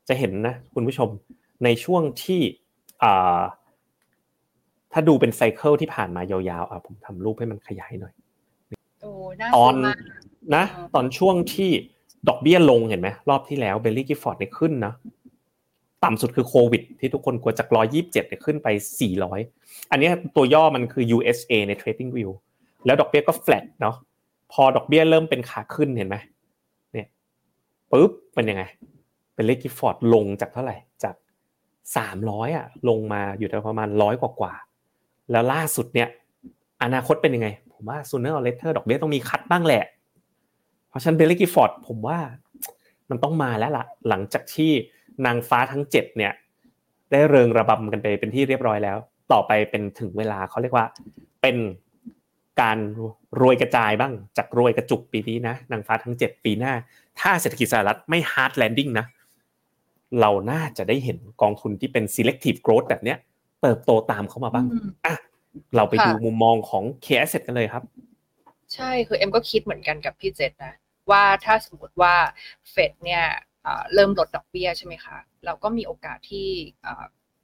[0.07, 1.09] จะเห็นนะคุณผู้ชม
[1.63, 2.41] ในช่วงที่
[3.03, 3.41] อ่า
[4.93, 8.13] ถ้าดูเป็น cycle ที่ผ่านมายาวๆอะผมทำรูปให้มันขยายหน่อย
[9.55, 9.73] ตอน
[10.55, 10.63] นะ
[10.95, 11.69] ตอนช่วงที่
[12.27, 14.93] ดอกเบี้ยลงเห็นไหมรอบที่แล้ว Baillie Gifford เนี่ยขึ้นนะ
[16.03, 18.67] ต่ำสุดคือโควิด ที่ทุกคนกลัวจากร้อยยี่สิบเจ็ดเนี่ยขึ้นไป
[18.99, 19.39] สี่ร้อย
[19.91, 22.31] อันนี้ตัวย่อมันคือ USA ใน Trading View
[22.85, 23.95] แล้วดอกเบี้ยก็แฟลตเนาะ
[24.51, 26.17] พอดอกเบี้ยเริ่มเป็นขาขึ้นเห็นไหม
[26.93, 27.07] เนี่ย
[27.91, 28.63] ปุ๊บเป็นยังไง
[29.35, 31.15] Baillie Gifford ลงจากเท่าไหร่จาก
[31.97, 34.53] สามร้อยอะลงมาอยู่ที่ประมาณร้อยกว่ากว่า
[35.31, 36.09] แล้วล่าสุดเนี่ย
[36.83, 39.83] อนาคตเป็นยังไง ผมว่า sooner later ดอกเบี้ยต้องมี cut บ้างแหละ
[40.89, 42.17] เพราะฉะนั้น Baillie Gifford ผมว่า
[43.09, 44.71] มันต้องมาแล้วล่ะหลังจากที่
[45.25, 46.33] นางฟ้าทั้งเจ็ดเนี่ย
[47.11, 48.97] ได้เริงระบำกันไปเป็นที่เรียบร้อยแล้ว
[49.31, 50.85] ต่อไปเป็นถึงเวลาเขาเรียกว่า
[51.41, 51.57] เป็น
[52.61, 52.77] การ
[53.41, 56.73] รวยกระจายบ้างจากรวยกระจุกปีนี้นะนางฟ้าทั้งเจ็ดปีหน้า
[57.19, 59.05] ถ้าเศรษฐกิจสหรัฐไม่ hard landing นะ
[60.21, 63.17] เราน่าจะได้เห็นกองทุนที่เป็น selective growth แบบเนี้ย
[63.61, 64.65] เติบโตตามเข้ามาบ้าง
[65.05, 65.15] อะ
[65.75, 67.83] เราไปดูมุมมองของ K Asset กันเลยครับ
[68.73, 70.73] ใช่คือเอ็มก็คิดเหมือนกันกับพี่เจษนะ
[71.11, 72.13] ว่าถ้าสมมติว่า
[72.71, 73.23] เฟดเนี่ย
[73.93, 76.49] เริ่มลดดอกเบี้ยใช่ไหมคะ เราก็มีโอกาสที่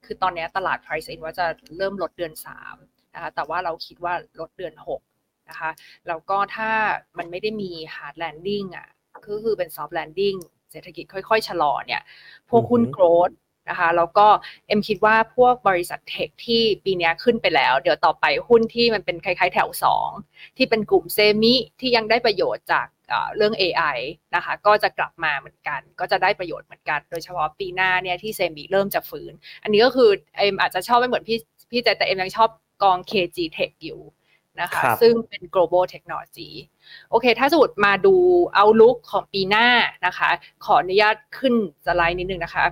[0.05, 1.45] คือตอนนี้ตลาด price in ว่าจะ
[1.77, 2.75] เริ่มลดเดือนสาม
[3.13, 5.71] นะคะแต่ว่าเราคิดว่าลดเดือน 6 นะคะ
[6.07, 6.71] แล้วก็ถ้า
[7.17, 8.87] มันไม่ได้มี hard landing อะ
[9.25, 10.37] ก็คือเป็น soft landing
[10.71, 12.01] เศรษฐกิจค่อยๆ ชะลอเนี่ย
[12.49, 13.31] พวกหุ้นโกรด
[13.69, 14.27] นะคะ แล้วก็
[14.67, 19.69] เอ็มคิดว่าพวกบริษัทเทคที่ปีนี้ขึ้นไปแล้ว เดี๋ยวต่อไปหุ้นที่มันเป็นคล้ายๆ แถว
[20.13, 22.87] 2 ที่เป็นกลุ่มเซมิที่ยังได้ประโยชน์จาก
[23.35, 23.97] เรื่อง AI
[24.35, 31.39] นะคะ ก็จะกลับมาเหมือนกัน ก็จะได้ประโยชน์เหมือนกัน โดยเฉพาะปีหน้าเนี่ยที่เซมิเริ่มจะฟื้น อันนี้ก็คือเอ็มอาจจะชอบไม่เหมือนพี่
[31.71, 32.49] พี่แต่แต่เอ็มยังชอบ
[32.81, 34.01] กอง KG Tech อยู่
[34.61, 36.49] นะคะซึ่งเป็น global technology
[37.09, 38.15] โอเค ถ้าสมมติมาดู
[38.57, 39.67] outlook ของปีหน้า
[40.05, 40.29] นะคะ
[40.65, 41.53] ขออนุญาตขึ้น
[41.85, 42.65] สไลด์นิดนึงนะคะ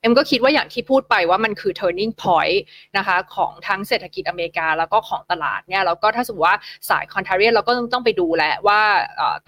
[0.00, 2.58] เอ็มก็คิดว่าอย่างที่พูดไปว่ามันคือ turning point
[2.96, 6.58] นะคะของทั้งเศรษฐกิจอเมริกาแล้วก็ของตลาดเนี่ยแล้วก็ถ้าสมมติว่า
[6.88, 8.80] สาย contrarian เราก็ต้องไปดูแหละว่า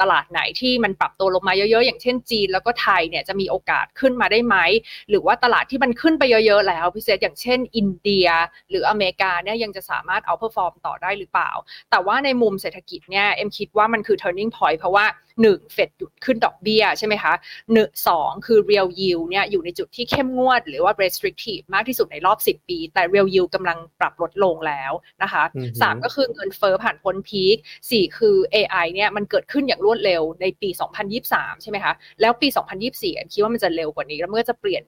[0.00, 4.56] ตลาดไหนที่มันปรับตัวลงมาเยอะๆ อย่างเช่นจีน แล้วก็ไทยเนี่ยจะมีโอกาสขึ้นมาได้ไหม
[5.10, 8.28] หรือว่าตลาดที่มันขึ้นไปเยอะๆ แล้วพิเศษอย่างเช่น อินเดีย
[8.70, 11.50] หรืออเมริกาเนี่ยยังจะสามารถ outperform ต่อได้หรือเปล่า
[11.90, 15.06] แต่ว่าในมุมเศรษฐกิจเนี่ยเอ็มคิดว่ามันคือ turning point เพราะว่า
[15.42, 17.34] หนึ่งเฟดหยุดขึ้นดอกเบี้ยใช่ไหมคะ
[17.72, 25.44] หนึ่งสองคือ real yield เนี่ยอยู่ในจุดที่เข้มงวด หรือว่า restrictive มากที่สุดในรอบ 10 ปี แต่ real yield กำลังปรับลดลงแล้วนะคะ
[25.82, 27.56] สามก็คือเงินเฟ้อผ่านพ้น peak
[27.90, 30.68] สี่คือ AI เนี่ยมันเกิดขึ้นอย่างรวดเร็วในปี
[31.16, 32.48] 2023 ใช่ไหมคะแล้วปี
[32.90, 34.84] 2024คิดว่ามันจะเร็วกว่านี้แล้วมันก็จะเปลี่ยน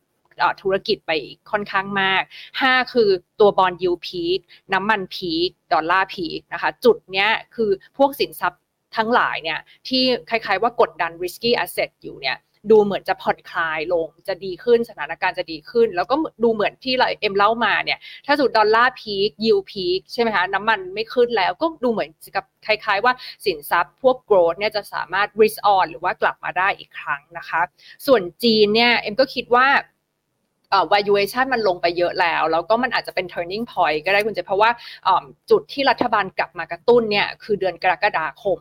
[0.62, 1.12] ธุรกิจไป
[1.50, 2.22] ค่อนข้างมาก
[2.58, 3.08] 5 คือ
[3.40, 4.38] ตัว bond yield peak
[4.72, 8.61] น้ำมัน peak ดอลลาร์ peak นะคะ จุดเนี้ยคือพวกสินทรัพย์
[8.96, 12.38] ทั้งหลายเนี่ยที่คล้ายๆว่ากดดัน risky asset อยู่เนี่ย
[12.70, 23.12] ดูเหมือนจะผ่อนคลายลงจะดีขึ้นสถานการณ์จะดีขึ้น แล้วก็ดูเหมือนที่เราเอ็มเล่ามาเนี่ยถ้าสุดดอลลาร์พีคยิวพีคใช่ไหมคะน้ำมันไม่ขึ้นแล้วก็ดูเหมือนกับคล้ายๆว่า
[23.44, 27.60] สินทรัพย์พวกโกรดเนี่ยจะสามารถ risk on หรือว่ากลับมาได้อีกครั้งนะคะ
[28.06, 29.66] ส่วนจีนเนี่ยเอ็มก็คิดว่า
[30.92, 34.70] valuation มันลงไปเยอะแล้ว แล้วก็มันอาจจะเป็น turning point ก็ได้คุณเจเพราะว่า
[35.50, 38.58] จุดที่รัฐบาลกลับมากระตุ้นเนี่ยคือเดือนกรกฎาคม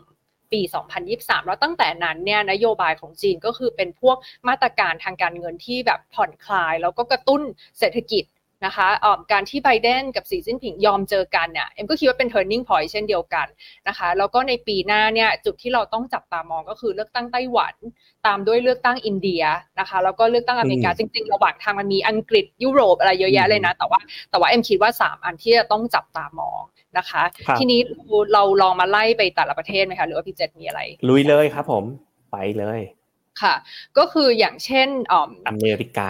[0.53, 0.61] ปี
[1.03, 7.41] 2023 แล้วตั้งแต่นั้นเนี่ยนโยบายของจีนก็คือเป็นพวกมาตรการทางการเงินที่แบบผ่อนคลาย แล้วก็กระตุ้น
[7.79, 8.23] เศรษฐกิจ
[8.65, 8.87] นะคะ
[9.31, 13.47] การที่ไบเดนกับสีจิ้นผิงยอมเจอกันเนี่ยเอ็มก็คิดว่าเป็น turning point เช่นเดียวกัน
[13.87, 17.75] นะคะแล้วก็ในปีหน้าเนี่ยจุดที่เราต้องจับตามองก็คือเลือกตั้งไต้หวัน
[18.25, 19.43] ตามด้วยเลือกตั้งอินเดีย
[19.79, 23.99] นะคะแล้วก็เลือกตั้งอเมริกาจริงๆระหว่างทางมันมีอังกฤษยุโรปอะไรเยอะแยะเลยนะ แต่ว่า
[24.31, 26.61] แต่ว่าเอ็มคิดว่า 3 อันที่จะต้องจับตามอง
[26.97, 27.23] นะคะ
[27.59, 27.79] ทีนี้
[28.33, 31.83] เราลองมาไล่ไปแต่ละประเทศไหมคะหรือว่าพี่เจษมีอะไร ลุยเลยครับผม
[32.31, 32.81] ไปเลย
[33.41, 33.53] ค่ะ
[33.97, 34.87] ก็คืออย่างเช่น
[35.47, 36.09] อเมริกา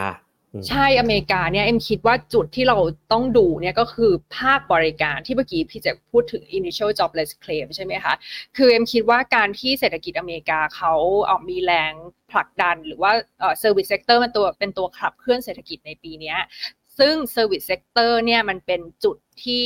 [0.69, 2.77] ใช่อเมริกาเนี่ยเอ็มคิดว่าจุดที่เรา
[3.11, 8.13] ต้องดูเนี่ยก็คือภาคบริการที่เมื่อกี้พี่แจพูดถึง initial jobless claim ใช่ไหมคะ
[8.57, 10.93] คือเอ็มคิดว่าการที่เศรษฐกิจอเมริกาเขา
[11.29, 11.93] ออกมีแรง
[12.31, 16.35] ผลักดัน หรือว่าเอ่อ service sector มันตัวเป็นตัวขับเคลื่อนเศรษฐกิจในปีนี้
[16.99, 19.65] ซึ่ง service sector เนี่ยมันเป็นจุดที่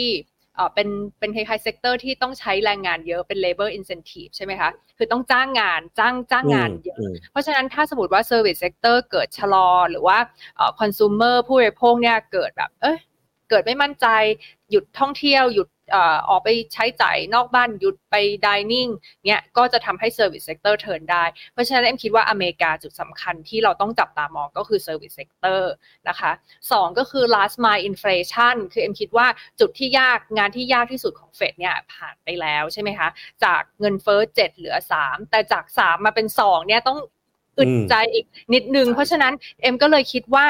[0.56, 0.88] เออเป็น
[1.20, 7.00] เป็นคล้ายๆ sector ที่ต้องใช้แรงงานเยอะเป็น labor intensive ใช่ไหมคะ คือต้องจ้างงานจ้างจ้างงานเยอะ
[7.32, 10.18] เพราะฉะนั้นถ้าสมมติว่า service sector เกิดชะลอ หรือว่า
[10.56, 12.98] เอ่อ consumer ผู้บริโภคเนี่ยเกิดแบบ เอ้ย
[13.50, 14.08] เกิดไม่มั่นใจ
[14.72, 15.68] หยุดท่องเที่ยวหยุด
[16.30, 18.16] ออกไปใช้จ่ายนอกบ้านหยุดไป
[18.46, 18.88] dining
[19.26, 25.72] เนี่ยก็จะทำให้ service sector turn ได้ เพราะฉะนั้นเอ็มคิดว่าอเมริกาจุดสำคัญที่เราต้องจับตามองก็คือ service sector
[26.10, 26.32] นะคะ
[26.72, 29.28] สองก็คือ last mile inflation คือเอ็มคิดว่า
[29.60, 33.10] จุดที่ยากงานที่ยากที่สุดของเฟดเนี่ยผ่านไปแล้วใช่ไหมคะ
[33.44, 37.00] จากเงินเฟ้อเจ็ดเหลือสามแต่จากสามมาเป็นสองเนี่ยต้อง
[37.58, 40.46] อึดใจอีกนิดนึง เพราะฉะนั้นเอ็มก็เลยคิดว่า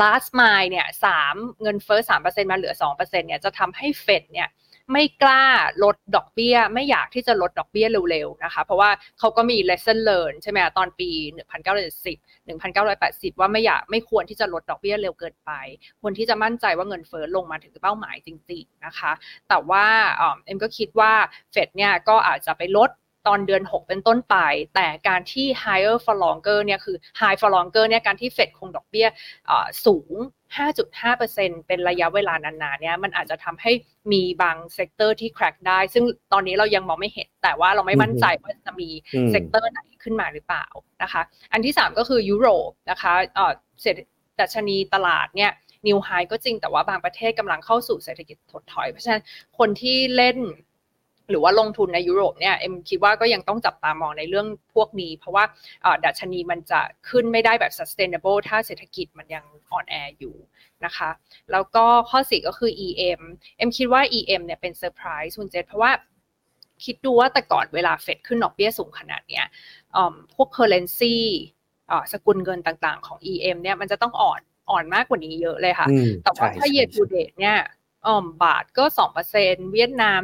[0.00, 4.50] last mile เนี่ยสามเงินเฟ้อสามเปอร์เซ็นมาเหลือสองเปอร์เซ็นเนี่ยจะทำให้เฟดเนี่ย
[4.92, 5.44] ไม่กล้า
[5.84, 11.08] ลดดอกเบี้ย ไม่อยากที่จะลดดอกเบี้ยเร็วๆนะคะ เพราะว่าเขาก็มี lesson learn ใช่ไหมตอนปี
[11.80, 15.50] 1970 1980 ว่าไม่อยากไม่ควรที่จะลดดอกเบี้ยเร็วเกินไป
[16.00, 19.12] ควรที่จะมั่นใจว่าเงินเฟ้อลงมาถึงเป้าหมายจริงๆนะคะ
[19.48, 21.12] แต่ว่าเอ็มก็คิดว่า
[21.52, 22.90] เฟดเนี่ยก็อาจจะไปลด
[23.26, 24.36] ตอนเดือน 6 เป็นต้นไป
[24.74, 29.08] แต่การที่ higher for longer เนี่ยคือ high for longer เนี่ยการที่เฟดคงดอกเบี้ย
[29.86, 30.14] สูง
[30.56, 33.72] 5.5%เป็นระยะเวลานานๆเนี่ยมันอาจจะทำให้
[34.12, 38.88] มีบาง sector ที่ crack ได้ ซึ่งตอนนี้เรายังมองไม่เห็น แต่ว่าเราไม่มั่นใจว่าจะมี
[39.30, 40.66] sector ไหนขึ้นมาหรือเปล่า
[41.02, 43.12] นะคะ อันที่ 3 ก็คือยุโรปนะคะ
[43.82, 43.98] เศรษฐ
[44.40, 45.52] ดัชนีตลาดเนี่ย
[45.86, 49.22] new high ก็จริงแต่ว่าบางประเทศกำลังเข้าสู่เศรษฐกิจถดถอย เพราะฉะนั้น
[49.58, 50.38] คนที่เล่น
[51.32, 55.44] หรือว่าลงทุนในยุโรปเนี่ยเอ็มคิดว่าก็ยังต้องจับตามองในเรื่องพวกนี้ เพราะว่า
[56.04, 60.36] ดัชนีมันจะขึ้นไม่ได้แบบ sustainable ถ้าเศรษฐกิจมันยังอ่อนแออยู่
[60.84, 61.10] นะคะ
[61.52, 63.20] แล้วก็ข้อสี่ก็คือ EM
[63.58, 65.92] เอ็มคิดว่า EM เนี่ยเป็นเซอร์ไพรส์คุณเจษเพราะว่า
[66.84, 69.44] คิดดูว่าแต่ก่อนเวลาเฟดขึ้นดอกเบี้ยสูงขนาดเนี้ย
[70.34, 71.14] พวก currency
[72.12, 74.40] สกุลเงินต่างๆของ EM เนี่ยมันจะต้องอ่อน
[74.70, 75.88] อ่อนมากกว่านี้เยอะเลยค่ะ
[76.22, 77.56] แต่ว่าถ้าเยทูเดตเนี่ย
[78.06, 78.84] อ่อมบาทก็
[79.28, 80.20] 2%เวียดนาม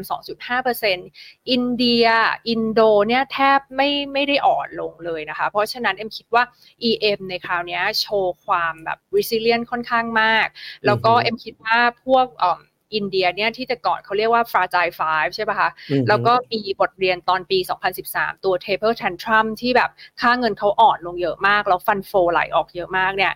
[0.55, 2.07] 2.5%อินเดีย
[2.49, 6.43] อินโดเนี่ยแทบไม่ไม่ได้อ่อนลงเลยนะคะ เพราะฉะนั้นเอ็มคิดว่า
[6.89, 10.47] EM ในคราวนี้โชว์ความแบบ resilient ค่อนข้างมาก
[10.87, 12.61] แล้วก็เอ็มคิดว่าพวกอ่อ
[12.95, 15.71] อินเดียเนี่ยที่แต่ก่อนเขาเรียกว่า fragile five ใช่ป่ะคะ
[16.09, 17.59] แล้วก็มีบทเรียนตอนปี
[18.03, 23.33] 2013 ตัว taper tantrum ที่แบบค่าเงินเขาอ่อนลงเยอะมาก แล้ว fund flow ไหลออกเยอะมากเนี่ย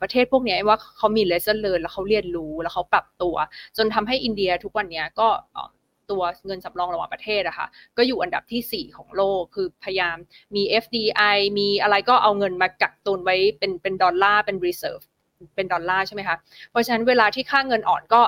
[0.00, 3.36] ประเทศพวกนี้ว่าเขามี lesson learned แล้วเขาเรียนรู้แล้วเขาปรับตัว
[3.76, 5.28] จนทำให้อินเดียทุกวันนี้ก็
[6.10, 10.16] ตัวเงินสำรองระหว่างประเทศอะค่ะก็อยู่อันดับที่ 4 ของโลก คือพยายาม
[10.54, 15.04] มี FDI มีอะไรก็เอาเงินมากักตุนไว้เป็นเป็นดอลลาร์เป็น reserve
[15.54, 16.36] เป็นดอลลาร์ใช่ไหมคะ
[16.70, 18.22] เพราะฉะนั้นเวลาที่ค่าเงินอ่อนก็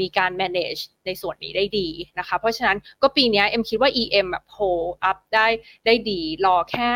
[0.00, 5.46] มีการ manage ในส่วนนี้ได้ดีนะคะ เพราะฉะนั้นก็ปีนี้เอ็มคิดว่า EM แบบ hold up ได้
[5.86, 6.90] ได้ดี รอแค่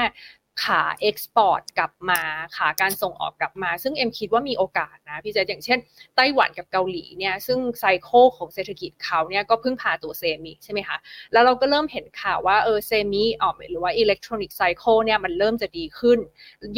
[0.65, 2.21] ขา export กลับมา
[2.57, 5.79] ขาการส่งออกกลับมา ซึ่งเอ็มคิดว่ามีโอกาสนะพี่เจษ อย่างเช่น
[6.17, 10.99] ไต้หวันกับเกาหลีเนี่ยซึ่งไซโคของเศรษฐกิจเขาเนี่ยก็เพิ่งพาตัว semi ใช่ไหมคะ
[11.33, 16.19] แล้วเราก็เริ่มเห็นข่าวว่าเออ semi ออกหรือว่าอิเล็กทรอนิกส์ cycle เนี่ยมันเริ่มจะดีขึ้น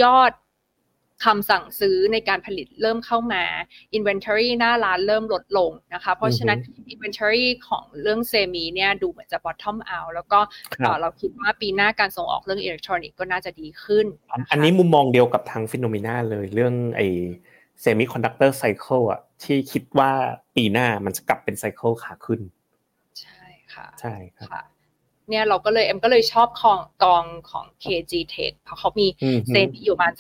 [0.03, 0.33] ยอด
[1.25, 3.45] คำสั่งซื้อในการผลิตเริ่มเข้ามา
[3.97, 6.59] Inventory หน้าร้านเริ่มลดลงนะคะ เพราะฉะนั้น
[6.93, 10.41] Inventory ของเรื่อง semi เนี่ยดูเหมือนจะ bottom out แล้วก็
[11.01, 14.07] เราคิดว่าปีหน้าการส่งออกเรื่องอิเล็กทรอนิกส์ก็น่าจะดีขึ้น
[14.51, 17.03] อันนี้มุมมองเดียวกับทาง Finnomena เลยเรื่องไอ
[17.81, 20.11] semiconductor cycle อะที่คิดว่า
[20.57, 22.41] ปีหน้ามันจะกลับเป็น cycle ขาขึ้น
[23.21, 24.49] ใช่ค่ะ ใช่ครับ
[25.29, 29.07] เนี่ยเราก็เลยเอ็มก็เลยชอบกองกองของ KG Tech เพราะเขามี
[29.49, 30.13] เซนอยู่ประมาณ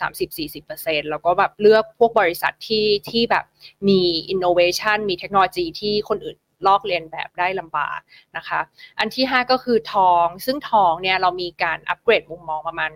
[0.52, 3.44] 30-40%แล้วก็แบบเลือกพวกบริษัทที่ที่แบบ
[3.88, 4.00] มี
[4.32, 6.36] innovation มีเทคโนโลยีที่คนอื่น
[6.66, 8.00] ลอกเรียนแบบได้ลำบาก
[8.36, 8.60] นะคะ
[8.98, 12.90] อันที่ 5 ก็คือทอง ซึ่งทองเนี่ยเรามีการอัปเกรดมุมมองประมาณ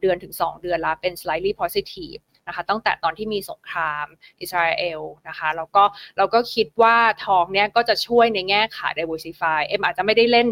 [0.00, 4.06] เดือนถึง 2 เดือนละเป็น slightly positive นะคะตั้งแต่ตอนที่มีสงคราม
[4.40, 5.84] อิสราเอลนะคะแล้วก็
[6.16, 10.48] เราก็คิดว่าทองเนี้ยก็จะช่วยในแง่ขาย diversify เอ็มอาจจะไม่ได้เล่น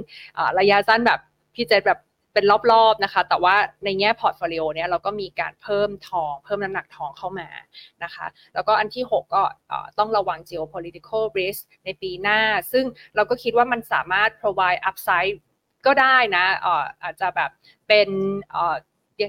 [0.58, 1.20] ระยะสั้นแบบ
[1.54, 2.00] พี่เจษแบบ
[2.34, 7.48] เป็นรอบๆนะคะ แต่ว่าในแง่ portfolio เนี่ยเราก็มีการเพิ่มทอง เพิ่มน้ำหนักทองเข้ามา
[8.04, 9.42] นะคะ แล้วก็อันที่ 6 ก็
[9.98, 12.40] ต้องระวัง geopolitical risk ในปีหน้า
[12.72, 15.36] ซึ่งเราก็คิดว่ามันสามารถ provide upside
[15.86, 16.44] ก็ได้นะ
[17.02, 17.50] อาจจะแบบ
[17.88, 18.08] เป็น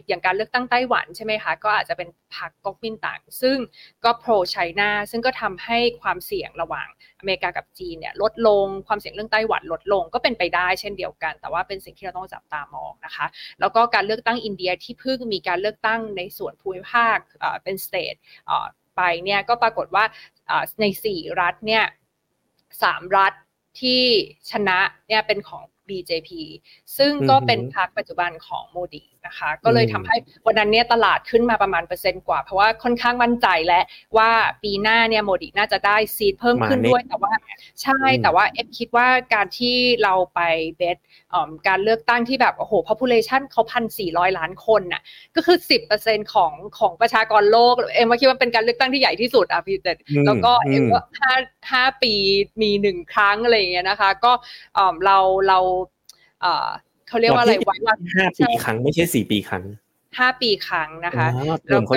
[0.07, 3.57] อย่างการเลือกตั้งไต้หวันใช่ไหมคะ ก็อาจจะเป็นพรรคก๊กมินตั๋งซึ่ง
[4.03, 6.87] ก็ pro China ซึ่งก็ทำให้ความเสี่ยงระหว่าง
[7.19, 13.25] อเมริกากับจีนเนี่ยลดลงความเสี่ยงเรื่องไต้หวันลดลงก็เป็นไปได้เช่นเดียวกัน แต่ว่าเป็นสิ่งที่เราต้องจับตามองนะคะ
[13.59, 17.17] แล้วก็การเลือกตั้งอินเดียที่เพิ่งมีการเลือกตั้งในส่วนภูมิภาค
[17.63, 18.15] เป็น state
[18.95, 20.03] ไปเนี่ยก็ปรากฏว่า
[20.81, 21.83] ใน 4 รัฐเนี่ย
[22.83, 23.33] สามรัฐ
[23.81, 24.03] ที่
[24.51, 26.29] ชนะเนี่ยเป็นของ BJP
[26.97, 33.83] ซึ่งก็เป็นพรรคปัจจุบันของโมดี นะคะ ก็เลยทำให้วันนั้นเนี่ยตลาดขึ้นมาประมาณเปอร์เซ็นต์กว่า เพราะว่าค่อนข้างมั่นใจแล้ว
[34.17, 34.29] ว่า
[34.63, 37.33] ปีหน้าเนี่ยโมดีน่าจะได้ซีดเพิ่มขึ้นด้วยแต่ว่า
[37.81, 40.39] ใช่แต่ว่าเอฟคิดว่าการที่เราไป
[40.77, 40.97] เบส
[41.67, 45.01] การเลือกตั้งที่แบบโอ้โห population เขาพันสี่ร้อยล้านคนน่ะ
[45.35, 49.87] ก็คือสิบเปอร์เซ็นของของประชากรโลกเอ็มว่าคิดว่าเป็นการเลือกตั้งที่ใหญ่ที่สุดอะพี่เจ
[50.25, 51.33] แล้วก็เอ็มว่าห้า
[51.71, 52.13] ห้าปี
[52.61, 54.31] มีหนึ่งครั้งอะไรอย่างเงี้ยนะคะ ก็
[55.05, 55.59] เราเรา
[57.13, 59.63] เขาเรียกว่าอะไรไว้ว่าห้าปีครั้งไม่ใช่สี่ปีครั้ง
[60.19, 61.95] ห้าปีครั้งนะคะแล้วก็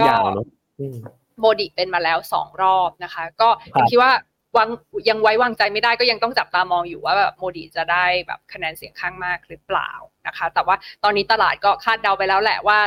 [1.41, 3.49] โมดิเป็นมาแล้วสองรอบนะคะ ก็
[3.91, 4.13] คิดว่า
[4.57, 4.69] วาง
[5.09, 9.91] ยังไว้วางใจไม่ได้ก็ยังต้องจับตามองอยู่ว่าแบบโมดิจะได้แบบคะแนนเสียงข้างมากหรือเปล่า
[10.27, 12.79] นะคะ แต่ว่าตอนนี้ตลาดก็คาดเดาไปแล้วแหละว่า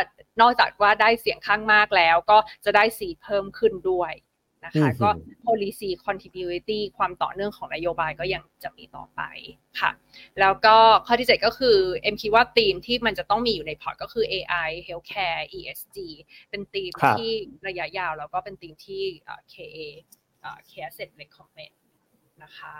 [0.41, 4.11] นอกจากว่าได้เสียงข้างมากแล้ว ก็จะได้สีเพิ่มขึ้นด้วย
[4.65, 5.09] นะคะ ก็
[5.45, 9.21] policy continuity ความต่อเนื่องของนโยบายก็ยังจะมีต่อไป
[9.79, 9.91] ค่ะ
[10.39, 15.97] แล้วก็ข้อที่ 7 ก็คือเอ็มคิดว่าธีมที่มันจะต้องมีอยู่ในพอร์ตก็คือ AI healthcare ESG
[16.49, 17.31] เป็นธีมที่
[17.67, 19.01] ระยะยาว แล้วก็เป็นธีมที่
[19.53, 19.77] KA
[20.69, 21.73] Care Set recommend
[22.43, 22.73] นะคะ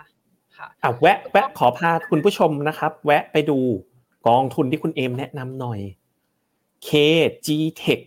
[0.56, 3.58] ค่ะอะแวะแวะขอพาคุณผู้ชมนะครับ แวะไปดู
[4.28, 5.80] กองทุนที่คุณเอมแนะนำหน่อย
[6.86, 7.48] KG
[7.82, 8.00] Tech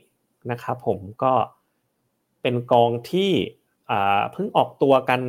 [0.52, 1.34] นะครับผมก็
[2.42, 3.32] เป็นกองที่
[4.34, 5.22] เพิ่งออกตัวกัน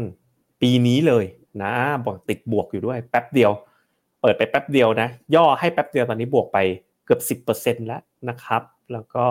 [0.63, 1.25] ปีนี้เลย
[1.63, 1.73] นะ
[2.05, 3.53] บอกติดบวกอยู่ด้วย แป๊บเดียว
[4.21, 6.59] เปิดไปแป๊บเดียวนะ ย่อให้แป๊บเดียวตอนนี้บวกไป
[7.05, 8.63] เกือบ 10%แล้วนะครับ
[8.93, 9.25] แล้วก็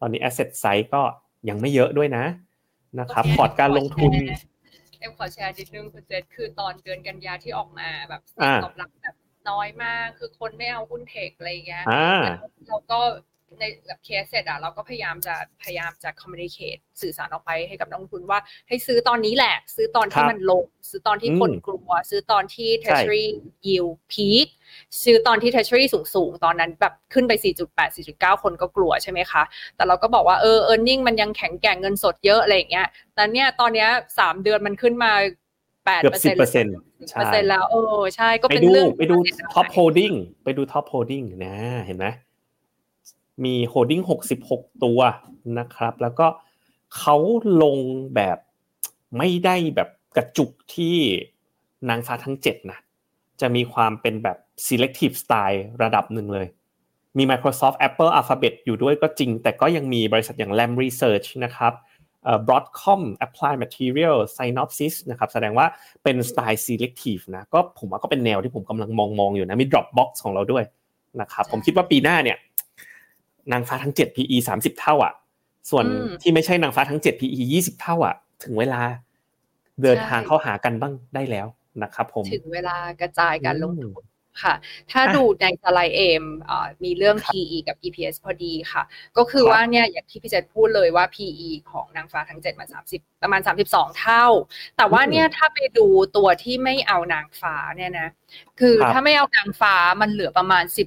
[0.00, 1.02] ตอนนี้ asset size ก็
[1.48, 2.24] ยังไม่เยอะด้วยนะ
[3.00, 4.12] นะครับพอร์ตการลงทุน
[4.98, 8.22] เอ็มขอแชร์นิดนึงคุณเจษคือตอนเดือนกันยาที่ออกมาแบบ
[8.64, 9.16] ตอบรับแบบ
[9.50, 11.84] น้อยมาก คือคนไม่เอาหุ้นเทคอะไรเงี้ย
[12.68, 13.00] แล้วก็
[13.60, 23.26] ในแบบเคสเสร็จอะเราก็พยายามจะพยายามจะ communicate สื่อสารออกไปให้กับนักลงทุนว่า ให้ซื้อตอนนี้แหละ ซื้อตอนที่มันลง ซื้อตอนที่คนกลัว ซื้อตอนที่ treasury
[23.66, 24.48] yield peak
[25.04, 27.32] ซื้อตอนที่ treasury สูงสูงตอนนั้นแบบขึ้นไป
[27.66, 29.42] 4.8 4.9 คนก็กลัวใช่ไหมคะ
[29.76, 35.12] แต่เราก็บอกว่าเออ earning มันยังแข็งแกร่งเงินสดเยอะอะไรอย่างเงี้ยแต่เนี้ยตอนเนี้ยสามเดือนมันขึ้นมา
[35.86, 39.16] แปดเปอร์เซ็นต์เปอร์เซ็นต์แล้วเออใช่ก็เป็นเรื่องไปดู
[39.54, 40.12] top โฮดดิ้ง
[40.44, 42.06] ไปดู top holding นะเห็นไหม
[43.44, 45.00] มีโฮดดิ้งหกสิบหกตัว
[45.58, 46.26] นะครับ แล้วก็
[46.98, 47.16] เขา
[47.62, 47.78] ลง
[48.14, 48.38] แบบ
[49.18, 50.96] ไม่ได้แบบกระจุกที่
[51.88, 52.78] นางฟ้าทั้งเจ็ดนะ
[53.40, 56.46] จะมีความเป็นแบบ selective style ระดับหนึ่งเลย
[57.18, 61.72] มี Microsoft Apple Alphabet อยู่ด้วยก็จริง แต่ก็ยังมีบริษัทอย่าง Lam Research นะครับ
[62.46, 65.66] Broadcom Applied Material Synopsys นะครับแสดงว่า
[66.02, 70.64] เป็นสไตล์ selective นะก็ผมว่าก็เป็นแนวที่ผมกำลังมองมองอยู่นะมี Dropbox ของเราด้วย
[71.20, 72.38] นะครับผมคิดว่าปีหน้าเนี่ย
[73.52, 75.14] นางฟ้าทั้งเจ็ด PE สามสิบเท่าอะ
[75.70, 75.84] ส่วน
[76.22, 78.80] ที่ไม่ใช่นางฟ้าทั้งเจ็ด PE ยี่สิบเท่าอะ ถึงเวลา
[79.82, 81.46] เดินทางเข้าหากันบ้างได้แล้ว
[81.82, 84.04] นะครับผม ถึงเวลากระจายการลงทุน
[84.42, 84.54] ค่ะ
[84.92, 86.24] ถ้าดูในสไลด์เอม
[86.84, 88.82] มีเรื่อง PE กับ EPS พอดีค่ะ
[89.16, 94.26] ก็คือว่าเนี่ยอย่างที่พี่เจษพูดเลยว่า PE ของนางฟ้าทั้งเจ็ดมาสามสิบประมาณสามสิบสองเท่า
[94.76, 98.08] แต่ว่าเนี่ยถ้าไปดูตัวที่ไม่เอานางฟ้าเนี่ยนะ
[98.60, 100.84] คือถ้าไม่เอานางฟ้ามันเหลือประมาณสิ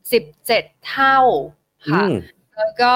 [0.00, 1.18] บเจ็ดสิบเจ็ดเท่า
[1.90, 2.04] ค่ะ
[2.56, 2.94] แล้วก็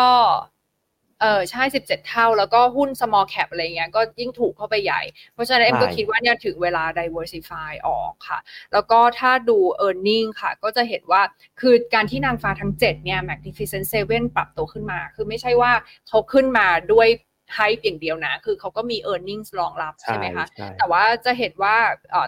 [1.20, 8.38] เออใช่สิบเจ็ดเท่า แล้วก็หุ้น small cap อะไรเงี้ยก็ยิ่งถูกเข้าไปใหญ่ เพราะฉะนั้นเอ็มก็คิดว่าเนี่ยถึงเวลา diversify ออกค่ะ
[8.72, 11.22] แล้วก็ถ้าดู e a r n i n g ค่ะ ก็จะเห็นว่า
[11.60, 15.72] คือการที่นางฟ้าทั้งเจ็ดเนี่ย magnificent seven ปรับตัวขึ้นมา คือไม่ใช่ว่า
[16.08, 17.08] เขาขึ้นมาด้วย
[17.54, 20.46] ไฮป์อย่างเดียวนะ คือเขาก็มี e a r n i n g รองรับใช่ไหมคะ
[20.78, 21.76] แต่ว่าจะเห็นว่า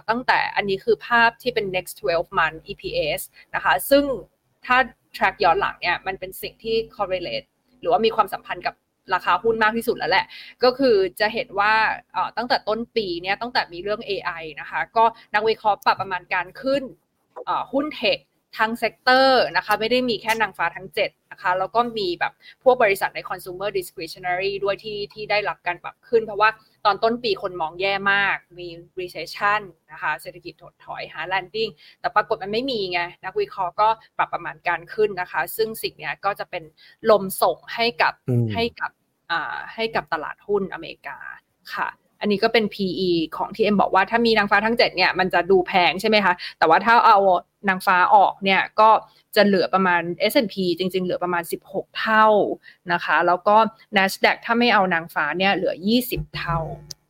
[0.09, 3.21] ตั้งแต่อันนี้คือภาพที่เป็น next 12 month EPS
[3.55, 4.03] นะคะ ซึ่ง
[4.67, 4.77] ถ้า
[5.17, 7.47] track ย้อนหลังเนี่ยมันเป็นสิ่งที่ correlate
[7.81, 8.75] หรือว่ามีความสัมพันธ์กับ
[9.13, 10.25] ราคาหุ้นมากที่สุดแล้วแหละ
[10.63, 11.73] ก็คือจะเห็นว่า
[12.37, 15.03] ตั้งแต่ต้นปีเนี่ยตั้งแต่มีเรื่อง AI นะคะ ก็
[15.33, 16.83] นักวิเคราะห์ปรับประมาณการขึ้น
[17.73, 18.19] หุ้น tech
[18.57, 26.49] ทั้ง sector นะคะไม่ได้มีแค่นางฟ้าทั้ง7นะคะแล้วก็มีแบบพวกบริษัทใน consumer discretionary ด้วยที่ที่ได้รับการปรับขึ้น เพราะว่า
[26.87, 28.67] ตอนต้นปีคนมองแย่มาก มี
[28.99, 36.63] recession นะคะ เศรษฐกิจถดถอย หา landing แต่ปรากฏมันไม่มีไง นักวิเคราะห์ก็ปรับประมาณการขึ้นนะคะ ซึ่งสิ่งนี้ก็จะเป็น
[37.09, 38.13] ลมส่งให้กับ
[38.53, 38.91] ให้กับ
[39.31, 41.17] อ่าให้กับตลาดหุ้นอเมริกา
[41.73, 41.87] ค่ะ
[42.19, 47.17] อันนี้ก็เป็น PE ของที่เอ็มบอกว่าถ้ามีนางฟ้าทั้ง7เนี่ยมันจะดูแพงใช่ไหมคะ แต่ว่าถ้าเอา
[47.69, 48.89] นางฟ้าออกเนี่ยก็
[49.35, 50.01] จะเหลือประมาณ
[50.31, 52.27] S&P จริง ๆ เหลือประมาณ 16 เท่า
[52.93, 53.55] นะคะ แล้วก็
[53.97, 55.73] NASDAQ ถ้าไม่เอานางฟ้าเนี่ยเหลือ
[56.05, 56.59] 20 เท่า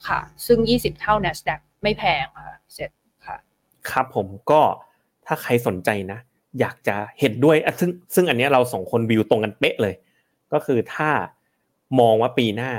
[0.07, 2.91] ค่ะ ซึ่ง 20 เท่า NASDAQ ไม่แพงค่ะเสร็จ
[3.25, 3.37] ค่ะ
[3.89, 4.61] ครับผมก็
[5.25, 6.19] ถ้าใครสนใจนะ
[6.59, 9.95] อยากจะเห็นด้วยซึ่งซึ่งอันนี้เราสองคนวิวตรงกันเป๊ะเลย
[10.53, 11.09] ก็คือถ้า
[11.99, 12.71] มองว่าปีหน้า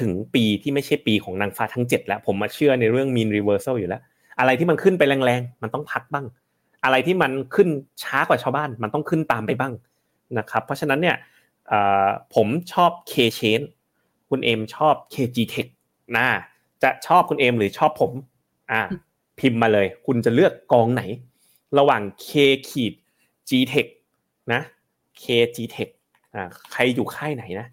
[0.00, 4.02] ถึงปีที่ไม่ใช่ปีของนางฟ้าทั้งเจ็ดแล้ว ผมมาเชื่อในเรื่อง mean reversal อยู่แล้ว
[4.38, 6.26] อะไรที่มันขึ้นไปแรงๆ มันต้องพักบ้าง
[6.84, 7.68] อะไรที่มันขึ้น
[8.02, 9.72] ช้ากว่าชาวบ้าน มันต้องขึ้นตามไปบ้าง
[10.38, 11.16] นะครับ เพราะฉะนั้นเนี่ย
[12.34, 13.60] ผมชอบ K chain
[14.30, 15.68] คุณเอมชอบ KG Tech
[16.16, 16.26] นะ
[16.82, 18.12] จะชอบคุณเอมหรือชอบผม
[18.72, 18.80] อ่า
[19.38, 21.02] พิมพ์มาเลย คุณจะเลือกกองไหน
[21.78, 22.28] ระหว่าง K
[22.68, 22.92] ขีด
[23.48, 23.86] G Tech
[24.52, 24.60] นะ
[25.22, 25.88] KG Tech
[26.34, 27.66] อ่าใครอยู่ค่ายไหนนะ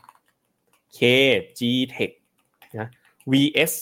[0.98, 1.00] K
[1.60, 1.62] G
[1.96, 2.12] Tech
[2.80, 2.90] นะ
[3.32, 3.74] VS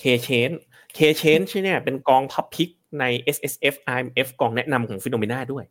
[0.00, 0.50] K Chain
[0.96, 2.68] K Chain ใช่เนี่ยเป็นกองท็อปพิก
[3.00, 3.04] ใน
[3.36, 5.64] S S F I M F กองแนะนำของฟิโนเมนาด้วย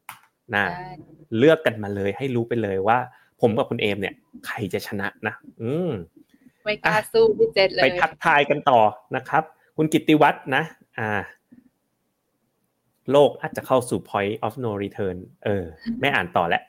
[0.55, 0.65] นะ
[1.37, 2.97] เลือกกันมาเลยให้รู้ไปเลยว่า
[3.41, 4.13] ผมกับคุณเอ็มเนี่ย
[4.47, 5.91] ใครจะชนะนะ อืม
[6.63, 8.79] ไม่กล้าสู้พี่เจษเลย ไปทักทายกันต่อ
[9.15, 9.43] นะครับ
[9.77, 10.63] คุณกิติวัฒน์นะ
[10.99, 11.21] อ่า
[13.11, 15.65] โลกอาจจะเข้าสู่ point of no return เออ
[15.99, 16.63] ไม่อ่านต่อแล้ว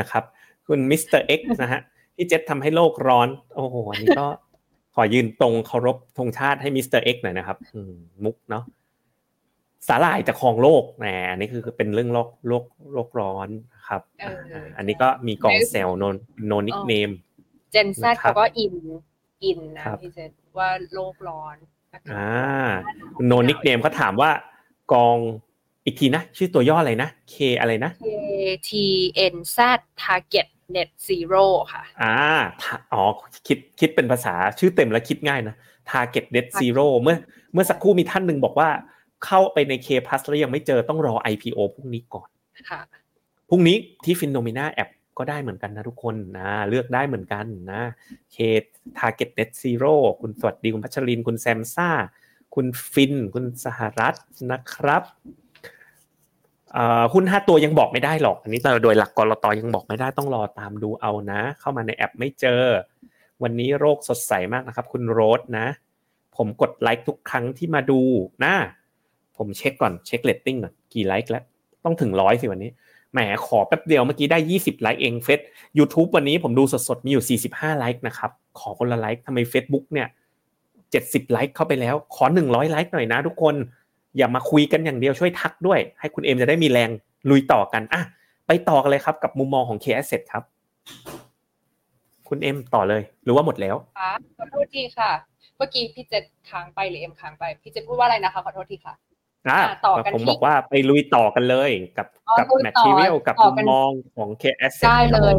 [0.00, 0.22] นะครับ
[0.66, 1.80] คุณมิสเตอร์เอ็กซ์นะฮะ
[2.20, 4.26] พี่เจษทำให้โลกร้อน โอ้โหอันนี้ก็
[4.94, 7.58] ขอยืนตรงเคารพธงชาติให้มิสเตอร์เอ็กซ์หน่อยนะครับ
[8.24, 8.64] มุกเนาะ
[9.88, 13.48] สาหร่ายจะครองโลกแหมอันนี้คือเป็นเรื่องโลกโลกโลกร้อน
[13.88, 14.02] ครับ
[14.76, 17.10] อันนี้ก็มีกองเซลโนนโนนิกเนม
[17.72, 18.74] เจนแซเขาก็อิน
[19.44, 21.56] อินนะพี่เจษว่าโลกร้อน
[22.12, 22.28] อ่า
[23.26, 24.30] โนนิกเนมเขาถามว่า
[24.92, 25.16] กอง
[25.84, 28.06] อีกทีนะ ชื่อตัวย่ออะไรนะ K อะไรนะ K
[28.68, 28.70] T
[29.32, 29.58] N Z
[30.02, 32.16] Target net zero ค่ะอ่า
[32.92, 33.02] อ๋อ
[33.46, 35.54] คิดคิดเป็นภาษาชื่อเต็มแล้วคิดง่ายนะ
[35.90, 37.16] target net zero เมื่อ
[37.52, 38.68] เมื่อสักครู่มีท่านหนึ่งบอกว่า
[39.24, 42.28] เข้าไปใน K plus แล้วยังไม่เจอต้องรอ IPO พรุ่งนี้ก่อน
[42.70, 42.80] ค่ะ
[43.48, 47.82] พรุ่งนี้ที่ฟินโนมิน่าแอปก็ได้เหมือนกันนะทุกคนนะ เลือกได้เหมือนกันนะ
[48.34, 48.36] K
[48.98, 51.88] target net zero คุณสวัสดี คุณพัชริน คุณแซมซ่า
[52.54, 54.14] คุณฟิน คุณสหรัฐ
[54.50, 55.02] นะครับ
[57.12, 62.62] หุ้นห้าตัวยังบอกไม่ได้หรอก อันนี้โดยหลักกรตยังบอกไม่ได้ต้องรอตามดูเอานะ เข้ามาในแอปไม่เจอ
[63.42, 65.66] วันนี้โลกสดใสมากนะครับ คุณโรสนะ
[66.36, 68.00] ผมกดไลค์ทุกครั้งที่มาดู
[68.44, 68.54] นะ
[69.36, 71.44] ผมเช็คก่อนเช็คเรตติ้งก่อนกี่ไลค์แล้ว
[71.84, 72.70] ต้องถึงร้อยสิวันนี้
[73.12, 75.40] แหมขอแป๊บเดียวเมื่อกี้ได้ยี่สิบไลค์เองเฟซ
[75.78, 80.08] ยูทูบวันนี้ผมดูสดๆ มีอยู่สี่สิบห้าไลค์นะครับ ขอคนละไลค์ทำไม Facebook เนี่ย
[80.90, 83.54] เจ็ดสิบไลค์เข้าไปแล้ว ขอหนึ่งร้อยไลค์หน่อยนะทุกคน
[84.18, 86.90] อย่ามาคุยกันอย่างเดียวช่วยทักด้วย ให้คุณเอ็มจะได้มีแรง
[87.30, 88.02] ลุยต่อกันอะ
[88.46, 90.44] ไปต่อกันเลยครับกับมุมมองของ K Asset ครับ
[92.28, 95.10] คุณเอ็มต่อเลย หรือว่าหมดแล้วค่ะขอโทษทีค่ะ
[95.56, 98.94] เมื่อกี้พี่เจษค้างไปหรือเอ็มค้างไป พี่เจษพูดว่าอะไรนะคะขอโทษทีค่ะ
[99.48, 102.06] อ่าต่อกันผมบอกว่าไปลุยต่อกันเลยกับ
[102.38, 105.34] กับ material กับมุมมองของ K Asset ได้เลย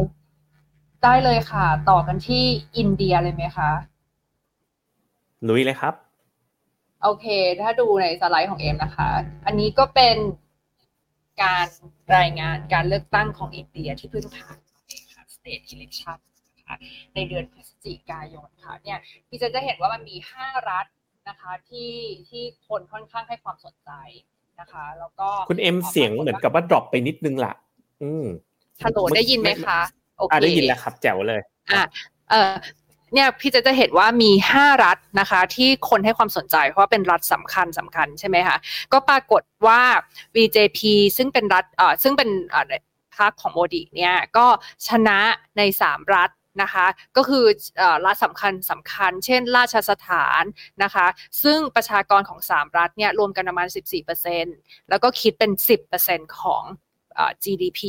[1.03, 2.43] ได้เลยค่ะ ต่อกันที่
[2.77, 3.69] อินเดียเลยไหมคะ
[5.49, 5.93] ลุยเลยครับ
[7.03, 7.27] โอเค
[7.61, 9.09] ถ้าดูในสไลด์ของเอ็มนะคะ
[9.45, 10.17] อันนี้ก็เป็น
[11.43, 11.67] การ
[12.17, 14.57] รายงานการเลือกตั้งของอินเดียที่เพิ่งผ่าน
[14.87, 16.17] เองค่ะ state election
[16.57, 16.75] นะคะ
[17.15, 20.85] ในเดือนพฤศจิกายนค่ะเนี่ยพี่เจษจะเห็นว่ามันมี 5 รัฐ
[21.29, 21.91] นะคะที่
[22.29, 23.91] ที่คนค่อนข้างให้ความสนใจ
[24.59, 27.53] นะคะ แล้วก็คุณเอ็มเสียงเหมือนกับว่าดรอปไปนิดนึงล่ะ
[28.01, 28.25] อืม
[28.83, 29.79] ฮัลโหลได้ยินไหมคะ
[30.17, 31.81] โอเคได้ยินแล้วครับแจ๋วเลย อ่า
[32.29, 32.53] เอ่อ
[33.13, 38.57] เนี่ยพี่เจษจะเห็นว่ามี 5 รัฐนะคะ ที่คนให้ความสนใจ เพราะว่าเป็นรัฐสำคัญสำคัญใช่ไหมคะ
[38.93, 39.81] ก็ปรากฏว่า
[40.35, 40.79] BJP
[41.17, 42.29] ซึ่งเป็นรัฐเอ่อซึ่งเป็น
[43.17, 44.45] พรรคของโมดีเนี่ยก็
[44.87, 45.19] ชนะ
[45.57, 46.29] ใน 3 รัฐ
[46.61, 47.45] นะคะก็คือ
[48.05, 50.43] รัฐสำคัญสำคัญ เช่น ราชสถาน
[50.83, 51.07] นะคะ
[51.43, 53.67] ซึ่งประชากรของ 3 รัฐเนี่ยรวมกันประมาณ
[54.29, 55.51] 14%แล้วก็คิดเป็น
[55.95, 56.63] 10%ของ
[57.43, 57.81] GDP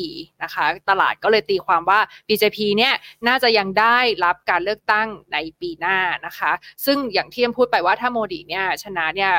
[0.42, 2.94] นะคะ ตลาดก็เลยตีความว่า BJP เนี่ย
[3.29, 6.52] น่าจะยังได้รับการเลือกตั้งในปีหน้านะคะ
[6.85, 9.33] ซึ่งอย่างที่พูดไปว่าถ้าโมดีเนี่ยชนะเนี่ย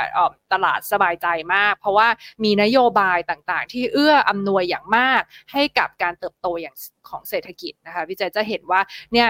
[0.54, 2.08] ตลาดสบายใจมาก เพราะว่า
[2.44, 5.22] มีนโยบายต่างๆ ที่เอื้ออำนวยอย่างมาก
[5.52, 6.76] ให้กับการเติบโตอย่าง
[7.10, 8.82] ของเศรษฐกิจนะคะพี่เจจะเห็นว่า
[9.14, 9.30] เนี่ย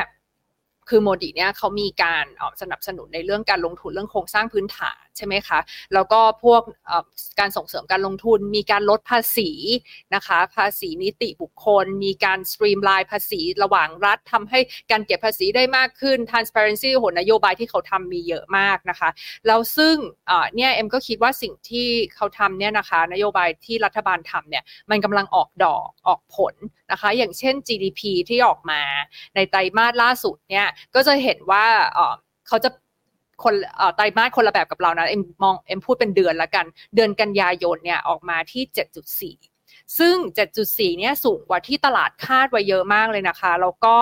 [0.90, 2.26] คือโมดีเนี่ยเขามีการ
[2.62, 5.60] สนับสนุนในเรื่องการลงทุนเรื่องโครงสร้างพื้นฐานใช่ไหมคะ
[5.94, 6.62] แล้วก็พวก
[7.40, 9.50] การส่งเสริมการลงทุน มีการลดภาษี
[10.16, 14.60] นะคะ ภาษีนิติบุคคล มีการ streamline ภาษีระหว่างรัฐทำให้
[14.92, 19.10] การเก็บภาษีได้มากขึ้น transparency หนโยบายที่เขาทำมีเยอะมากนะคะ
[19.48, 19.96] แล้วซึ่ง
[20.56, 26.56] เนี่ยเอ็มก็คิดว่าสิ่งที่เขาทำเนี่ยนะคะ นโยบายที่รัฐบาลทำเนี่ยมันกำลังออกดอกออกผล
[26.92, 28.82] นะคะ อย่างเช่น GDP ที่ออกมา
[29.36, 31.66] ในไตรมาสล่าสุดเนี่ยก็จะเห็นว่า
[32.48, 32.70] เขาจะ
[33.44, 33.54] คน
[33.96, 36.66] ไตรมาสคนละแบบกับเรานะเอ็มมองเอ็มพูดเป็นเดือนละกัน
[36.96, 38.64] เดือนกันยายนเนี่ยออกมาที่
[39.32, 39.61] 7.4
[40.00, 40.16] ซึ่ง
[40.58, 43.96] 7.4 เนี่ยสูงกว่าที่ตลาดคาดไว้เยอะมากเลยนะคะ แล้วก็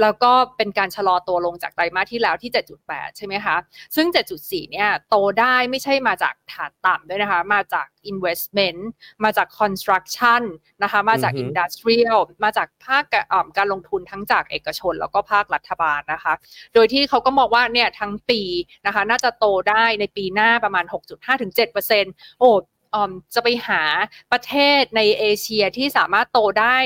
[0.00, 2.50] แล้วก็เป็นการชะลอตัวลงจากไตรมาสที่แล้วที่
[2.86, 3.56] 7.8 ใช่ไหมคะ
[3.96, 4.06] ซึ่ง
[4.38, 8.80] 7.4 เนี่ยโตได้ไม่ใช่มาจากฐานต่ำด้วยนะคะ มาจาก investment
[9.24, 10.42] มาจาก construction
[10.82, 13.04] นะคะ มาจาก industrial มาจากภาค
[13.56, 16.32] การลงทุนทั้งจากเอกชนแล้วก็ภาครัฐบาลนะคะ
[16.74, 18.40] โดยที่เขาก็บอกว่าเนี่ยทั้งปี
[18.86, 20.84] นะคะ น่าจะโตได้ในปีหน้าประมาณ
[21.62, 22.50] 6.5-7%โอ้
[23.34, 23.82] จะไปหา
[24.32, 26.76] ประเทศในเอเชียที่สามารถโตได้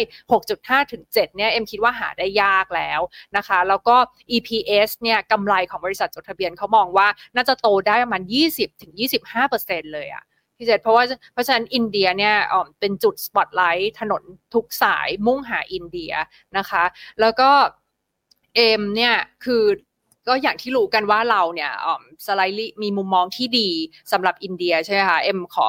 [0.43, 3.01] 6.5 ถึง 7 เนี่ย เอ็มคิดว่าหาได้ยากแล้ว
[3.37, 3.97] นะคะ แล้วก็
[4.37, 10.25] EPS เนี่ยกำไรของบริษัทจดทะเบียนเขามองว่าน่าจะโตได้ประมาณ 20 ถึง 25เลยอะ
[10.57, 12.35] พี่เจษเพราะว่าเพราะฉะนั้นอินเดียเนี่ย
[12.81, 14.23] เป็นจุดสปอตไลท์ถนน
[14.55, 16.13] ทุกสายมุ่งหาอินเดีย
[16.57, 16.85] นะคะ
[17.21, 17.51] แล้วก็
[18.57, 19.65] เอ็มเนี่ยคือ
[20.29, 21.71] ก็อย่างที่รู้กันว่าเราเนี่ย
[22.27, 23.69] สไลด์มีมุมมองที่ดี
[24.13, 25.67] สำหรับอินเดียใช่ไหมคะเอ็มขอ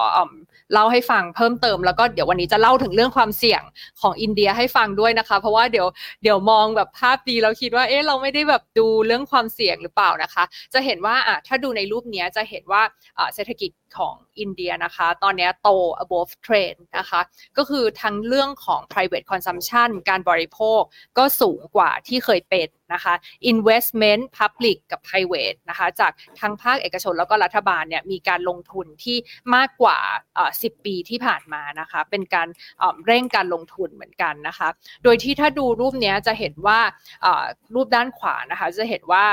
[0.74, 3.62] เล่าให้ฟังเพิ่มเติมแล้วก็เดี๋ยววันนี้จะเล่าถึงเรื่องความเสี่ยง
[4.02, 5.88] ของอินเดียให้ฟังด้วยนะคะ เพราะว่าเดี๋ยว
[6.24, 10.44] เดี๋ยวมองแบบภาพดีเราคิดว่าเอ๊ะเราไม่ได้แบบดูเรื่องความเสี่ยงหรือเปล่านะคะ
[10.74, 12.82] จะเห็นว่าอะถ้าดูในรูปนี้จะเห็นว่า
[13.36, 15.70] เศรษฐกิจ ของอินเดียนะคะ ตอนนี้โต
[16.04, 17.22] above trend นะคะ
[17.58, 20.82] ก็คือทั้งเรื่องของ private consumption การบริโภค
[21.18, 23.14] ก็สูงกว่าที่เคยเป็นนะคะ
[23.52, 29.18] investment public กับ private นะคะ จากทั้งภาคเอกชนแล้วก็รัฐบาลเนี่ยมีการลงทุนที่
[29.56, 29.98] มากกว่า
[30.44, 32.48] 10 ปีที่ผ่านมานะคะ เป็นการ
[33.06, 34.68] เร่งการลงทุนเหมือนกันนะคะ
[35.04, 36.80] โดยที่ถ้าดูรูปนี้จะเห็นว่า
[37.76, 39.26] รูปด้านขวานะคะ จะเห็นว่า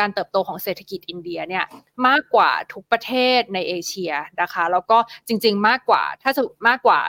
[0.00, 1.64] การเติบโตของเศรษฐกิจอินเดียเนี่ย
[2.06, 4.98] มากกว่าทุกประเทศในเอเชียนะคะ แล้วก็
[5.28, 7.00] จริง ๆ มากกว่าถ้าจะมากกว่า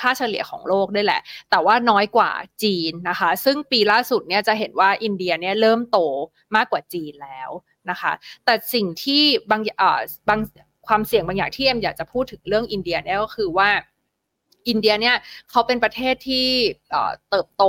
[0.00, 1.20] ค่าเฉลี่ยของโลกด้วยแหละ
[1.50, 2.30] แต่ว่าน้อยกว่า
[2.62, 5.98] จีนนะคะ ซึ่งปีล่าสุดเนี่ยจะเห็นว่าอินเดียเนี่ยเริ่มโต
[6.56, 7.50] มากกว่าจีนแล้ว
[7.90, 8.12] นะคะ
[8.44, 9.62] แต่สิ่งที่บาง
[10.28, 10.40] บาง
[10.86, 13.70] ความเสี่ยงบางอย่างที่เอ็มอยากจะพูดถึงเรื่องอินเดียเนี่ยก็คือว่า
[14.68, 15.16] อินเดียเนี่ย
[15.50, 16.48] เขาเป็นประเทศที่
[17.30, 17.64] เติบโต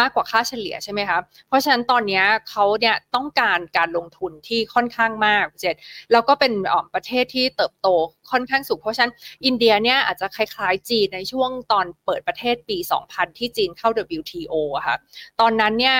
[0.00, 5.74] มากกว่าค่าเฉลี่ยใช่ไหมครับเพราะฉะนั้นตอนนี้เขาเนี่ยต้องการการลงทุนที่ค่อนข้างมากเจ็ด
[6.12, 6.52] แล้วก็เป็น
[6.94, 7.88] ประเทศที่เติบโต
[8.30, 9.12] ค่อนข้างสูง เพราะฉะนั้น
[9.46, 12.78] อินเดียเนี่ยอาจจะคล้ายๆจีนในช่วงตอนเปิดประเทศปี
[13.08, 13.88] 2000 ที่จีนเข้า
[14.18, 14.96] WTO อะค่ะ
[15.40, 15.96] ตอนนั้นเนี่ย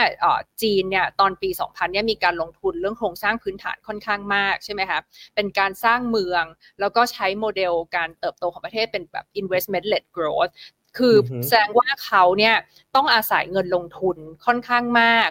[0.62, 5.00] จีนเนี่ยตอนปี 2000 เนี่ยมีการลงทุนเรื่องโครงสร้างพื้นฐานค่อนข้างมากใช่ไหมคะ
[5.34, 6.44] เป็นการสร้างเมือง
[6.80, 10.52] แล้วก็ใช้โมเดลการเติบโตของประเทศเป็นแบบ investment led growth
[10.98, 11.14] คือ
[11.46, 12.56] แสดงว่าเขาเนี่ย
[12.96, 14.16] ต้องอาศัยเงินลงทุน
[14.46, 15.28] ค่อนข้างมาก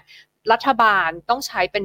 [0.51, 1.83] รัฐบาลต้องใช้เป็น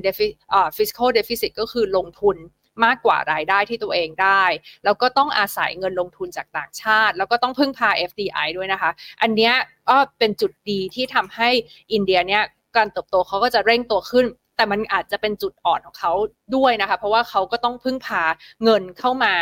[0.77, 2.37] fiscal deficit ก็คือลงทุน
[2.85, 4.45] มากกว่ารายได้ที่ตัวเองได้
[4.85, 8.91] แล้วก็ต้องอาศัยเงินลงทุนจากต่างชาติ แล้วก็ต้องพึ่งพา FDI ด้วยนะคะ
[9.23, 9.53] อันนี้
[9.89, 11.51] ก็เป็นจุดดีที่ทำให้
[11.93, 12.43] อินเดียเนี่ย
[12.77, 14.27] การเติบโตเขาก็จะเร่งตัวขึ้น
[14.57, 16.13] แต่มันอาจจะเป็นจุดอ่อนของเขา
[16.57, 18.23] ด้วยนะคะ เพราะว่าเขาก็ต้องพึ่งพา
[18.65, 19.33] เงินเข้ามา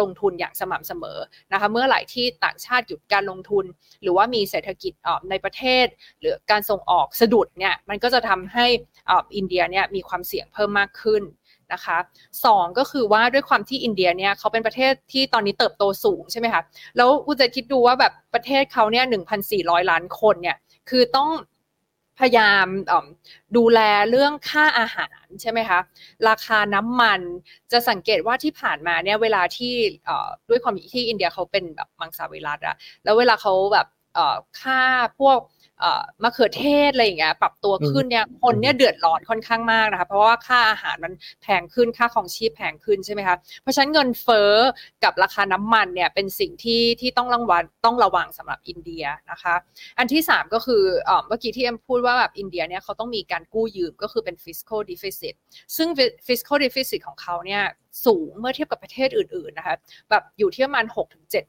[0.00, 1.18] ลงทุนอย่างสม่ำเสมอ
[1.52, 3.64] นะคะ เมื่อไหร่ที่ต่างชาติหยุดการลงทุน
[4.02, 4.92] หรือว่ามีเศรษฐกิจ
[5.30, 5.86] ในประเทศ
[6.20, 8.66] หรือการส่งออกสะดุดเนี่ยมันก็จะทำให้
[9.36, 11.22] อินเดียเนี่ยมีความเสี่ยงเพิ่มมากขึ้น
[11.72, 11.98] นะคะ
[12.44, 16.62] สองก็คือว่าด้วยความที่อินเดียเนี่ยเขาเป็นประเทศที่ตอนนี้เติบโตสูงใช่ไหมคะ
[16.96, 20.56] แล้วคุณจะคิดดูว่าแบบประเทศเขาเนี่ยหนึ่งพันสี่ร้อยล้านคนเนี่ย
[20.90, 21.30] คือต้อง
[22.18, 22.66] พยายาม
[23.56, 25.80] ดูแลเรื่องค่าอาหารใช่ไหมคะ
[26.28, 27.20] ราคาน้ำมัน
[27.72, 29.74] จะสังเกตว่าที่ผ่านมาเนี่ยเวลาที่
[30.48, 33.86] ด้วยความที่อินเดียเขาเป็นแบบมังสวิรัตอะแล้วเวลาเขาแบบ
[34.60, 34.82] ค่า
[35.20, 35.38] พวก
[36.22, 41.12] มะเขือเทศอะไรอย่างเงี้ยปรับตัวขึ้นเนี่ยคนเนี่ยเดือดร้อนค่อนข้างมากนะคะเพราะว่าค่าอาหารมัน
[41.42, 44.52] แพงขึ้นค่าของชีพแพงขึ้นใช่ไหมคะเพราะฉะนั้นเงินเฟ้อ
[45.04, 49.54] กับราคาน้ำมันเนี่ยเป็นสิ่งที่ที่ต้องระวังต้องระวังสำหรับอินเดียนะคะ
[49.98, 50.82] อันที่ 3 ก็คือ
[51.26, 55.34] เมื่อกี้ที่เอ็มพูดว่าแบบอินเดียเนี่ยเขาต้องมีการกู้ยืมก็คือเป็น fiscal deficit
[55.76, 55.88] ซึ่ง
[56.26, 57.64] fiscal deficit ของเขาเนี่ย
[58.06, 59.76] สูงเมื่อเทียบกับประเทศอื่นๆนะคะ
[60.10, 60.86] แบบอยู่ที่ประมาณ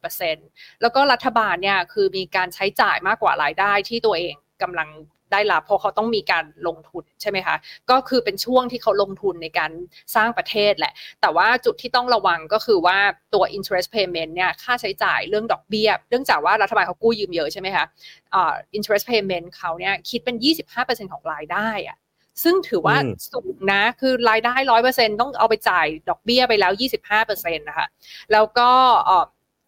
[0.10, 4.90] 6-7%แล้วก็รัฐบาลเนี่ยคือมีการใช้จ่ายมากกว่ารายได้ที่ตัวเองกำลัง
[5.34, 7.56] ได้รับเพราะเขาต้องมีการลงทุนใช่ไหมคะ
[7.90, 9.72] ก็คือเป็นช่วงที่เขาลงทุนในการ
[10.16, 12.98] สร้างประเทศแหละ แต่ว่าจุดที่ต้องระวังก็คือว่า
[13.34, 17.86] ตัว interest payment เนี่ยค่าใช้จ่ายเรื่องดอกเบี้ยเนื่องจากว่ารัฐบาลเขากู้ยืมเยอะใช่ไหมคะ
[18.34, 20.36] อ่า interest payment เขาเนี่ยคิดเป็น
[20.76, 21.98] 25%ของรายได้อะ
[22.44, 22.98] ซึ่งถือว่า
[23.32, 27.88] สูงนะ คือรายได้ร้อยเปอร์เซ็นต้องเอาไปจ่ายดอกเบี้ยไปแล้วยี่สิบห้าเปอร์เซ็นต์นะคะ
[28.32, 28.70] แล้วก็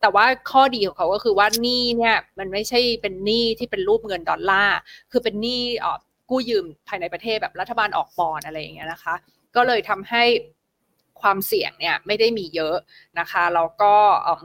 [0.02, 4.78] แต่ว่าข้อดีของเขาก็คือว่าหนี้เนี่ยมันไม่ใช่เป็นหนี้ที่เป็นรูปเงินดอลลาร์
[5.12, 5.62] คือเป็นหนี้
[6.30, 9.16] กู้ยืมภายในประเทศแบบรัฐบาลออกบอลอะไรอย่างเงี้ยนะคะ
[9.56, 10.24] ก็เลยทำให้
[11.22, 12.78] ความเสี่ยงเนี่ยไม่ได้มีเยอะ
[13.20, 13.94] นะคะแล้วก็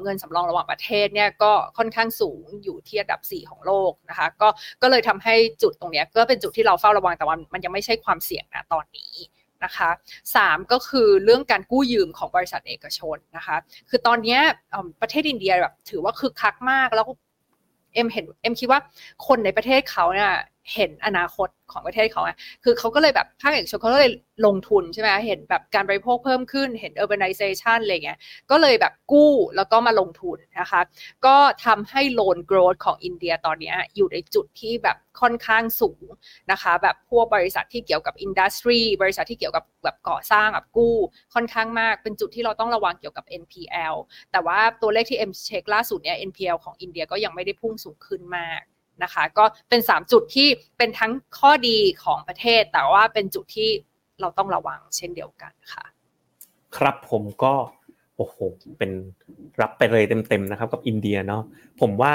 [0.02, 4.48] เงินสำรองระหว่างประเทศเนี่ยก็ค่อนข้างสูงอยู่ที่อันดับ 4 ของโลกนะคะก็
[4.82, 9.14] ก็เลยทำให้จุดตรงนี้ก็เป็นจุดที่เราเฝ้าระวังแต่ว่ามันยังไม่ใช่ความเสี่ยงนะตอนนี้
[9.64, 9.90] นะคะ
[10.36, 13.56] สามก็คือเรื่องการกู้ยืมของบริษัทเอกชนนะคะ
[13.88, 14.38] คือตอนนี้
[15.00, 17.06] ประเทศอินเดียแบบถือว่าคึกคักมากแล้ว
[17.94, 18.80] เอ็มเห็นเอ็มคิดว่า
[19.26, 20.32] คนในประเทศเขาเนี่ย
[20.74, 22.32] เห็นอนาคตของประเทศเขาไง
[22.64, 24.12] คือเขาก็เลยแบบภาคเอกชนเขาก็เลย
[24.46, 28.18] ลงทุนใช่ไหมเห็นแบบการบริโภคเพิ่มขึ้น เห็น urbanization อะไรเงี้ย
[28.50, 30.80] ก็เลยแบบกู้แล้วก็มาลงทุนนะคะ
[31.26, 36.06] ก็ทำให้ loan growth ของอินเดียตอนนี้อยู่ในจุดที่แบบค่อนข้างสูง
[36.50, 40.96] นะคะ แบบพวกบริษัทที่เกี่ยวกับ industry บริษัทที่เกี่ยวกับแบบก่อสร้างแบบกู้
[41.34, 43.94] ค่อนข้างมาก เป็นจุดที่เราต้องระวังเกี่ยวกับ NPL
[44.32, 48.62] แต่ว่าตัวเลขที่เอมเช็คล่าสุดเนี่ย NPL ของอินเดียก็ยังไม่ได้พุ่งสูงขึ้นมาก
[49.02, 53.70] นะคะ ก็เป็น 3 จุดที่เป็นทั้งข้อดีของประเทศ แต่ว่าเป็นจุดที่
[54.20, 55.84] เราต้องระวังเช่นเดียวกันค่ะ
[56.76, 57.54] ครับผมก็
[58.16, 58.36] โอ้โห
[58.78, 58.90] เป็น
[59.60, 61.42] รับไปเลยเต็มๆนะครับ กับอินเดียเนาะ
[61.80, 62.14] ผมว่า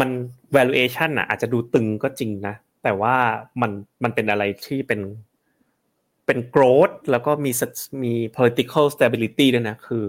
[0.00, 0.10] มัน
[0.56, 3.14] valuation อะอาจจะดูตึงก็จริงนะ แต่ว่า
[3.60, 3.70] มัน
[4.02, 5.00] มันเป็นอะไรที่เป็น
[6.26, 7.52] เป็น growth แล้วก็มี
[8.02, 10.04] มี political stability ด้วยนะ คือ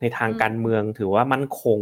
[0.00, 1.78] ในทางการเมืองถือว่ามั่นคง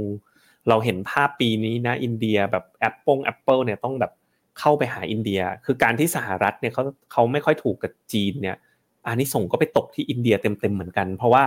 [0.69, 4.13] เราเห็นภาพปีนี้นะอินเดียแบบแอปเปิลแอปเปิลเนี่ยต้องแบบ
[4.59, 6.83] เข้าไปหาอินเดีย คือการที่สหรัฐเนี่ยเขา
[7.13, 8.57] เขาไม่ค่อยถูกกับจีนเนี่ย
[9.07, 11.43] อานิสงส์ก็ไปตกที่อินเดียเต็มๆเหมือนกัน เพราะว่า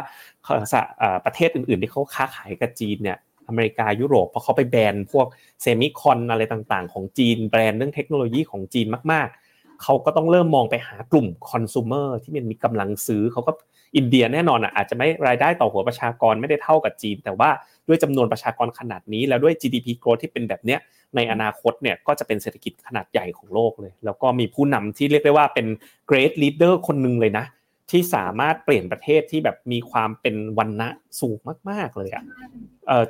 [1.26, 5.28] ประเทศอื่นๆที่เขาค้าขายกับจีนเนี่ยอเมริกายุโรปเพราะเขาไปแบนพวก
[5.62, 13.52] semicon อะไรต่างๆ ของจีนแบรนด์เรื่องเทคโนโลยีของจีนมากๆเขาก็ต้องเริ่มมองไปหากลุ่มคอน sumer ที่มันมีกำลังซื้อเขาก็
[13.96, 17.50] อินเดียแน่นอนอะอาจจะไม่รายได้ต่อหัวประชากรไม่ได้เท่ากับจีน แต่ว่า
[17.88, 20.80] ด้วยจำนวนประชากรขนาดนี้แล้วด้วย GDP growth ที่เป็นแบบเนี้ย
[21.16, 25.68] ในอนาคตเนี่ยก็จะเป็นเศรษฐกิจขนาดใหญ่ของโลกเลย แล้วก็มีผู้นำที่เรียกได้ว่าเป็น
[26.10, 27.46] great leader คนหนึ่งเลยนะ
[27.92, 30.90] ที่สามารถเปลี่ยนประเทศที่แบบมีความเป็นวรรณะ
[31.20, 31.38] สูง
[31.70, 32.24] มาก ๆเลยอะ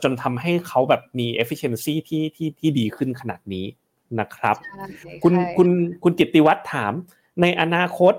[0.03, 3.65] จนทำให้เขาแบบมี efficiency ที่ที่ที่ดีขึ้นขนาดนี้
[4.19, 4.55] นะครับ
[5.23, 5.69] คุณคุณ
[6.03, 6.93] คุณกิติวัตรถาม
[7.41, 8.13] ในอนาคต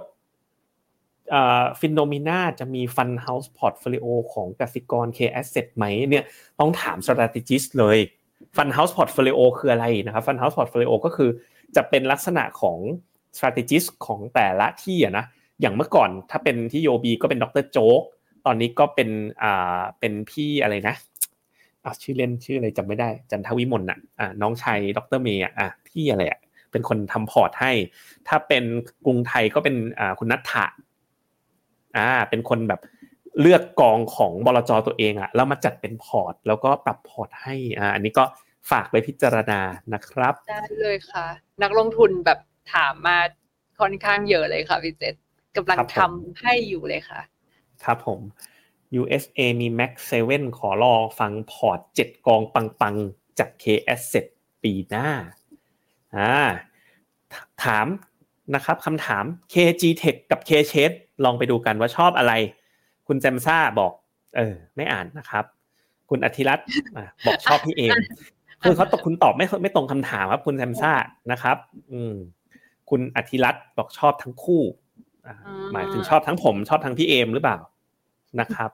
[1.81, 6.25] Finnomena จะมี fund house portfolio ของกสิกร K Asset ไหมเนี่ย
[6.61, 7.99] ต้องถาม strategist เลย
[8.57, 11.31] fund house portfolio คืออะไรนะครับ fund house portfolio ก็คือ
[11.77, 12.79] จะเป็นลักษณะของ
[13.37, 15.25] strategist ของแต่ละที่อะนะ
[15.61, 18.01] อย่างเมื่อก่อนถ้าเป็นที่ UOB ก็เป็นดรโจ๊ก
[18.47, 19.09] ตอนนี้ก็เป็น
[19.43, 20.97] อ่าเป็นพี่อะไรนะ
[21.85, 26.41] อ่าชื่อเล่นชื่ออะไรจำไม่ได้ จันทวิมลน่ะอ่าน้องชายดรเมย์อะพี่อะไรอะ
[26.73, 27.73] เป็นคนทำพอร์ตให้
[28.29, 28.65] ถ้าเป็น
[29.05, 30.65] กรุงไทยก็เป็นอ่าคุณนัทธะ
[31.97, 32.81] อ่า เป็นคนแบบ
[33.41, 38.25] เลือกกองของบลจตัวเองอะแล้วมาจัดเป็นพอร์ต แล้วก็ปรับพอร์ตให้อ่าอันนี้ก็
[38.71, 39.61] ฝากไปพิจารณา
[39.95, 41.27] นะครับ ได้เลยค่ะ
[41.63, 42.39] นักลงทุนแบบ
[42.75, 43.19] ถามมา
[43.81, 45.15] ค่อนข้างเยอะเลยค่ะพี่เจษ
[45.57, 47.21] กำลังทำให้อยู่เลยค่ะ
[47.85, 48.21] ครับผม
[49.01, 49.93] USA มี Mag
[50.27, 53.65] 7 ขอรอฟังพอร์ต 7 กองปัง ๆ จาก K
[53.95, 54.27] Asset
[54.63, 55.09] ปีหน้า
[56.17, 56.35] อ่า
[57.63, 57.87] ถาม
[58.55, 62.33] นะครับคำถาม KG Tech กับ K c h a s e ลองไปดูกันว่าชอบอะไร
[63.07, 63.93] คุณแจมซ่าบอก
[64.37, 65.45] เออ ไม่อ่านนะครับ
[66.11, 66.67] คุณอธิรัตน์
[67.27, 67.97] บอกชอบพี่เอม
[68.63, 70.93] คือเขาตกคุณตอบไม่ไม่ตรงคำถามครับ คุณแจมซ่า
[71.33, 71.57] นะครับ
[71.93, 72.15] อืม
[72.91, 74.63] คุณอธิรัตน์บอกชอบทั้งคู่
[75.73, 77.59] หมายถึงชอบทั้งผม ชอบทั้งพี่เอมหรือเปล่า
[78.41, 78.71] นะครับ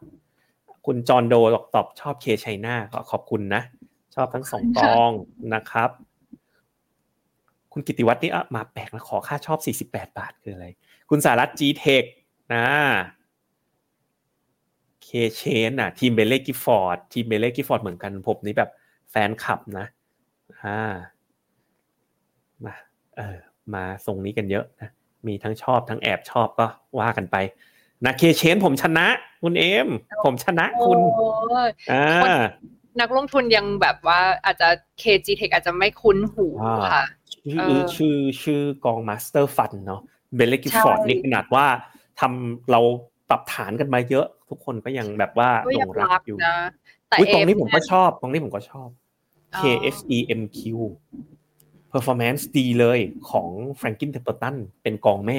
[0.87, 3.63] คุณจอห์นโดบอกตอบชอบเคชัยนาก็ขอบคุณนะ
[4.15, 5.11] ชอบทั้งสองกอง
[5.55, 5.91] นะครับ
[7.73, 9.55] คุณกิติวัตรนี่มาแปลกนะขอค่าชอ
[9.85, 10.67] บ 48 บาทคืออะไร
[11.11, 12.05] คุณสารัตจีเทค
[12.55, 12.67] นะ
[15.05, 18.71] เคเชนอะ ทีมเบลเล่กิฟอร์ดทีมเบลเล่กิฟอร์ดเหมือนกันผมนี่แบบ
[19.11, 19.87] แฟนคลับนะ
[20.63, 20.81] อ่า
[22.65, 22.75] มา
[23.17, 23.39] เออ
[23.75, 24.91] มาทรงนี้กันเยอะนะ
[25.27, 26.67] มีทั้งชอบทั้งแอบชอบก็
[27.01, 27.37] ว่ากันไป
[28.05, 29.07] นะเคเชนผมชนะ
[29.43, 29.89] คุณเอม
[30.25, 30.99] ผมชนะคุณ
[31.93, 32.41] อ่า
[33.01, 34.69] นักลงทุนยังแบบว่าอาจจะ
[35.03, 36.47] K-GTECH อาจจะไม่คุ้นหู
[36.93, 37.05] ค่ะ
[37.53, 40.01] ชื่อชื่อชื่อกอง master fund เนาะ
[40.37, 41.67] Baillie Gifford นี่ขนาดว่า
[42.21, 42.81] ทำเรา
[43.29, 46.39] ปรับฐานกันมาเยอะ ทุกคนก็ยังแบบว่าหลงรักอยู่
[47.09, 48.89] แต่กองนี้ผมก็ชอบกองนี้ผมก็ชอบ
[49.61, 50.61] K-SEMQ
[51.93, 52.99] performance ดีเลย
[53.31, 53.49] ของ
[53.81, 55.39] Franklin Templeton เป็นกองแม่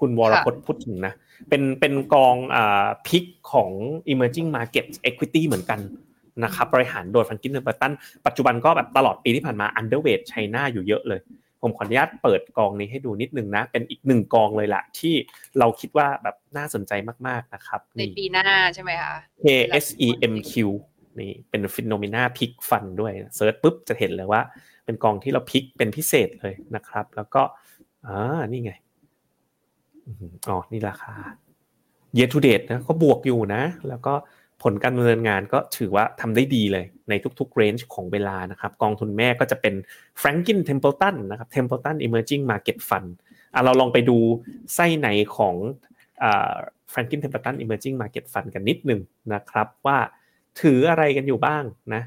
[0.00, 1.14] คุณวรพจน์พูดถึงนะ
[1.48, 3.70] เป็นเป็นกองอ่า pick ของ
[4.12, 5.80] emerging market equity เหมือนกัน
[6.44, 7.92] นะครับบริหารโดย Franklin Templeton
[8.26, 11.20] ปัจจุบันก็แบบตลอดปีที่ผ่านมา underweight China อยู่เยอะเลย
[11.62, 15.14] ผมขออนุญาตเปิดกองนี้ให้ดูนิดนึงนะ เป็นอีกหนึ่งกองเลยละที่
[15.58, 16.92] เราคิดว่าแบบน่าสนใจ
[17.26, 20.52] มากๆนะครับในปีหน้าใช่ไหมคะ KSEMQ
[21.20, 24.40] นี่เป็น Finnomena pick fund ด้วย search ปุ๊บจะเห็นเลยว่า
[24.84, 27.42] เป็นกองที่เราพิกเป็นพิเศษเลยนะครับ แล้วก็
[28.06, 28.18] อ่า
[28.50, 28.72] นี่ไง
[30.48, 31.14] อ๋อนี่ราคา
[32.16, 34.14] year to date นะก็บวกอยู่นะ แล้วก็
[34.62, 39.74] ผลการดำเนินงานก็ถือว่าทำได้ดีเลยในทุกๆ range ของเวลานะครับ กองทุนแม่ก็จะเป็น
[40.20, 43.10] Franklin Templeton นะครับ Templeton Emerging Market Fund
[43.54, 44.18] อะเราลองไปดู
[44.74, 45.54] ไส้ในของ
[46.22, 46.54] อ่า
[46.92, 49.00] Franklin Templeton Emerging Market Fund กันนิดหนึ่ง
[49.34, 49.98] นะครับ ว่า
[50.60, 52.02] ถืออะไรกันอยู่บ้างนะ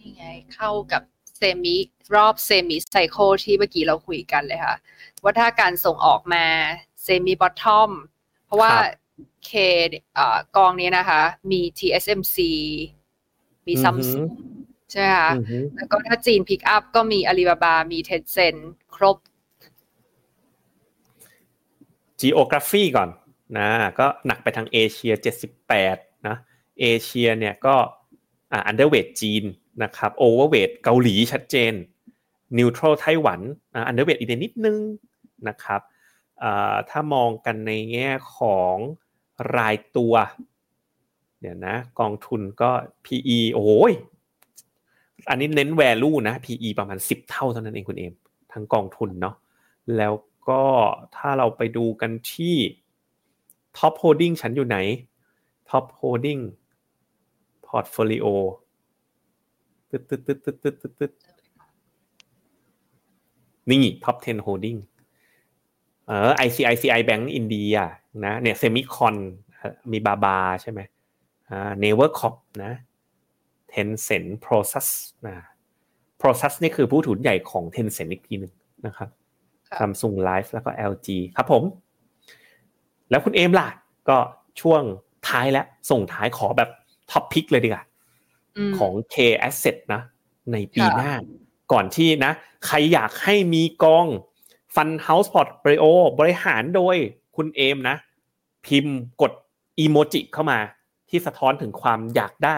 [0.00, 1.02] นี่ไงเข้ากับ
[1.36, 1.76] semi
[2.14, 4.76] รอบ semi cycle ที่เมื่อกี้เราคุยกันเลยค่ะ
[5.22, 6.44] ว่าถ้าการส่งออกมา
[7.02, 7.90] semi bottom
[8.46, 8.72] เพราะว่า
[9.44, 9.50] K
[10.56, 12.36] กองนี้นะคะ มี TSMC
[13.66, 14.30] มีซัมซุง
[14.90, 15.30] ใช่ไหมคะ
[15.76, 18.56] แล้วก็ถ้าจีน pick up ก็มีอาลีบาบา มี Tencent
[18.94, 19.16] ครบ
[22.20, 23.08] geography ก่อน
[23.58, 23.68] นะ
[23.98, 25.12] ก็หนักไปทางเอเชีย
[25.70, 26.36] 78 นะ
[26.80, 27.76] เอเชียเนี่ยก็
[28.52, 29.44] อ่า underweight จีน
[29.82, 31.72] นะครับ overweight เกาหลีชัดเจน
[32.58, 33.40] neutral ไต้หวัน
[33.86, 34.78] underweight อีกนิดนึง
[35.48, 35.80] นะครับ
[36.90, 38.76] ถ้ามองกันในแง่ของ
[39.56, 40.14] รายตัว
[41.40, 42.70] เดี๋ยนะกองทุนก็
[43.04, 43.92] PE โอ้ย
[45.30, 48.14] อันนี้เน้น value นะ PE ประมาณ 10 เท่าเท่านั้นเองคุณเอม
[48.52, 49.34] ทั้งกองทุนเนาะ
[49.96, 50.14] แล้ว
[50.48, 50.62] ก็
[51.16, 52.56] ถ้าเราไปดูกันที่
[53.78, 54.78] top holding ฉันอยู่ไหน
[55.70, 56.42] top holding
[57.66, 58.26] portfolio
[59.90, 61.12] ตึ๊ดตึ๊ดตึ๊ดตึ๊ดตึ๊ดตึ๊ดตึ๊ด
[63.70, 64.78] นี่ top 10 holding
[66.06, 67.74] เออ ICICI Bank อินเดีย
[68.24, 69.14] นะเนี่ย semicon
[69.92, 70.80] มีบาบาใช่ไหม
[71.50, 72.34] อ่า Naver Corp
[72.64, 72.72] นะ
[73.68, 74.88] Tencent Prosus
[75.26, 75.34] นะ
[76.18, 78.52] Prosus นี่คือผู้ถือใหญ่ของ Tencent อีกทีหนึ่ง
[78.86, 79.08] นะครับ
[79.78, 81.62] Samsung Life แล้วก็ LG ครับผม
[83.10, 83.68] แล้วคุณเอมล่ะ
[84.08, 84.18] ก็
[84.60, 84.82] ช่วง
[85.28, 86.70] ท้ายแล้ว ส่งท้ายขอแบบ
[87.10, 87.84] top pick เลยดีกว่า
[88.78, 89.16] ของ K
[89.48, 90.02] Asset นะ
[90.52, 91.12] ในปีหน้า
[91.72, 92.32] ก่อนที่นะ
[92.66, 94.06] ใครอยากให้มีกอง
[94.74, 95.84] fund house portfolio
[96.18, 96.96] บริหารโดย
[97.36, 97.96] คุณเอมนะ
[98.66, 99.32] พิมพ์กด
[99.78, 100.58] อีโมจิเข้ามา
[101.10, 102.56] ที่สะท้อนถึงความอยากได้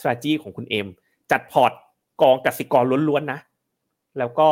[0.00, 0.86] s t r a t e g y ของคุณเอม
[1.30, 1.72] จัดพอร์ต
[2.22, 3.40] กองกสิกรล้วนๆนะ
[4.18, 4.48] แล้วก็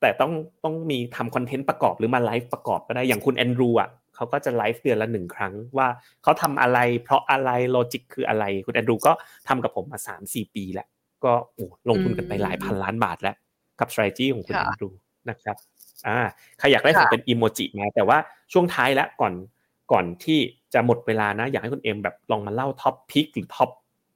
[0.00, 0.32] แต่ต้อง
[0.64, 5.88] ต้องมีทำ content ประกอบหรือมาไลฟ์ประกอบก็ได้อย่างคุณแอนดรูอะเขาก็จะไลฟ์เดือนละหนึ่งครั้งว่า
[6.22, 9.12] เขาทำอะไร เพราะอะไร logic คืออะไร คุณแอนดรูก็
[9.48, 10.88] ทำกับผมมาสามสี่ปีแล้ว
[11.24, 13.36] ก็โอ้ลงทุนกันไปหลายพันล้านบาทแล้ว
[13.80, 14.90] กับ strategy ของคุณแอนดรู
[15.30, 15.56] นะครับ
[16.08, 16.18] อ่า
[16.58, 18.18] ใครอยากได้ส่งเป็นอีโมจิมาแต่ว่า
[18.52, 19.34] ช่วงท้ายแล้วก่อน
[19.92, 20.38] ก่อนที่
[20.74, 23.70] จะหมดเวลานะ อยากให้คุณเอ็มแบบลองมาเล่า top pick หรือ top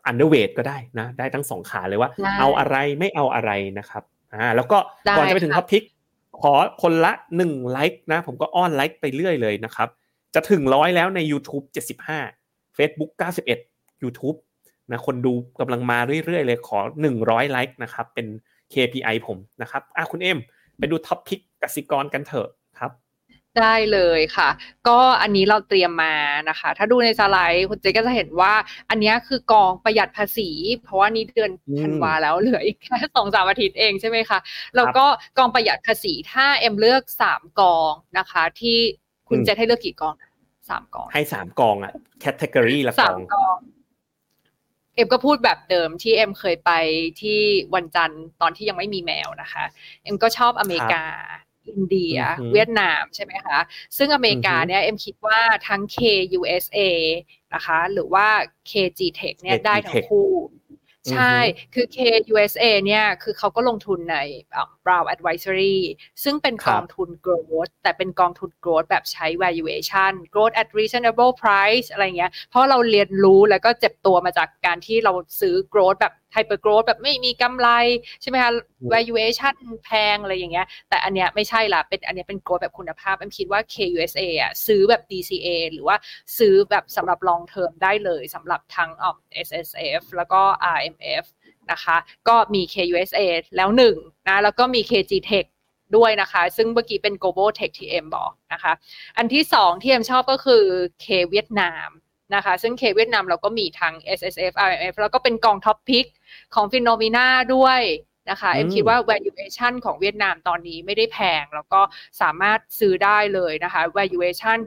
[0.07, 4.03] underweight ก็ได้นะ ได้ทั้งสองขาเลยว่า เอาอะไรไม่เอาอะไรนะครับ
[4.35, 4.79] อ่าแล้วก็
[5.17, 5.83] ก่อนจะไปถึง top pick
[6.41, 9.89] ขอคนละหนึ่งไลค์นะ ผมก็อ้อนไลค์ไปเรื่อยเลยนะครับ
[10.35, 11.65] จะถึงร้อยแล้วใน YouTube
[12.23, 13.11] 75 Facebook
[13.57, 14.37] 91 YouTube
[14.91, 16.79] นะคนดูกำลังมาเรื่อยๆเลยขอ
[17.17, 18.27] 100ไลค์นะครับเป็น
[18.73, 20.39] KPI ผมนะครับอะคุณเอ็ม
[20.79, 22.49] ไปดู top pick กสิกรกันเถอะ
[22.79, 22.93] ครับ
[23.63, 24.49] ได้เลยค่ะ
[24.89, 26.15] ก็อันนี้เราเตรียมมา
[26.49, 28.55] นะคะ ถ้าดูในสไลด์คุณเจก็จะเห็นว่า
[28.91, 30.51] อันนี้คือกองประหยัดภาษี
[30.83, 31.51] เพราะว่านี่เดือน
[31.81, 34.39] ธันวาแล้วเหลืออีกแค่สองสามอาทิตย์เองใช่ไหมคะ
[34.77, 35.07] แล้วก็
[35.39, 38.79] กองประหยัดภาษีถ้าเอ็มเลือกสามกองนะคะ ที่
[39.29, 40.15] คุณเจให้เลือกกี่กอง
[40.69, 43.59] สามกองให้สามกองอะcategory ละกองกอง
[44.97, 46.73] เอ็มก็พูดแบบเดิมที่เอ็มเคยไป
[47.21, 47.41] ที่
[47.75, 49.65] วันจันทร์ตอนที่ยังไม่มีแมวนะคะ
[50.03, 51.05] เอ็มก็ชอบอเมริกา
[51.69, 52.19] อินเดีย
[52.53, 53.59] เวียดนามใช่ไหมคะ
[53.97, 56.79] ซึ่งอเมริกาเนี่ยเอ็มคิดว่าทั้ง KUSA
[57.55, 58.27] นะคะ หรือว่า
[58.71, 60.29] KG Tech เนี่ยได้ทั้งคู่
[61.13, 61.37] ใช่
[61.75, 64.19] คือ KUSA เนี่ย คือเขาก็ลงทุนใน
[64.85, 65.79] Brown Advisory
[66.25, 76.59] ซึ่งเป็นกองทุน growth แต่เป็นกองทุน growth แบบใช้ valuation growth at reasonable price อะไรเงี้ย เพราะเราเรียนรู้แล้วก็เจ็บตัวมาจากการที่เราซื้อ growth แบบ hyper
[76.65, 77.69] growth แบบไม่มีกำไร
[78.23, 78.53] ใช่ไหมคะ
[78.93, 85.97] valuation แพงอะไรอย่างเงี้ย แต่อันเนี้ยไม่ใช่ละเป็นอันเนี้ยเป็น growth แบบคุณภาพอ็มคิดว่า KUSA อะซื้อแบบ DCA หรือว่า
[86.39, 88.91] ซื้อแบบสำหรับ long term ได้เลยสำหรับทั้ง
[89.47, 90.43] SSF แล้วก็
[90.77, 91.25] RMF
[91.73, 91.97] นะคะ
[92.29, 93.21] ก็มี KUSA
[93.57, 93.97] แล้วหนึ่ง
[94.29, 95.47] นะแล้วก็มี KG Tech
[95.97, 98.73] ด้วยนะคะ ซึ่งเมื่อกี้เป็น global tech ที่เอ็มบอกนะคะ
[99.17, 100.65] อันที่สองที่เอ็มชอบก็คือ
[101.05, 101.89] K เวียดนาม
[102.35, 106.07] นะคะ ซึ่ง K เวียดนามเราก็มีทั้ง SSF RMF แล้วก็เป็นกอง top pick
[106.55, 107.81] ของ Finnomena ด้วย
[108.31, 111.81] นะคะเอ็มคิดว่า valuation ของเวียดนามตอนนี้ไม่ได้แพง แล้วก็
[112.21, 114.59] สามารถซื้อได้เลยนะคะ valuation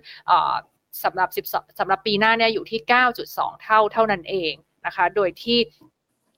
[1.03, 2.79] สำหรับ10สำหรับปีหน้าเนี่ยอยู่ที่
[3.21, 4.53] 9.2 เท่าเท่านั้นเอง
[4.85, 5.59] นะคะ โดยที่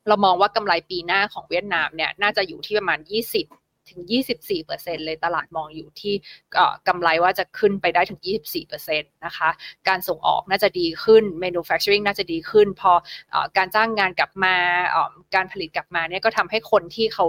[0.08, 3.00] เรามองว่ากำไรปีหน้าของเวียดนามเนี่ยน่าจะอยู่ที่ประมาณ
[3.34, 4.02] 20 ถึง
[4.54, 6.14] 24%เลยตลาดมองอยู่ที่
[6.88, 8.22] กำไรว่าจะขึ้นไปได้ถึง
[8.68, 9.50] 24%นะคะ
[9.88, 12.92] การส่งออกน่าจะดีขึ้น manufacturing น่าจะดีขึ้น พอ
[13.34, 14.56] อการจ้างงานกลับมา
[15.36, 17.26] การผลิตกลับมาเนี่ยก็ทำให้คนที่เขา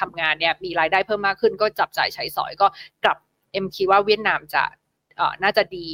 [0.00, 2.66] ทำงานเนี่ยมีรายได้เพิ่มมากขึ้น ก็จับจ่ายใช้สอยก็
[3.04, 3.18] กลับ
[3.52, 4.62] เอ็มคิดว่าเวียดนามจะ
[5.42, 5.86] น่าจะดี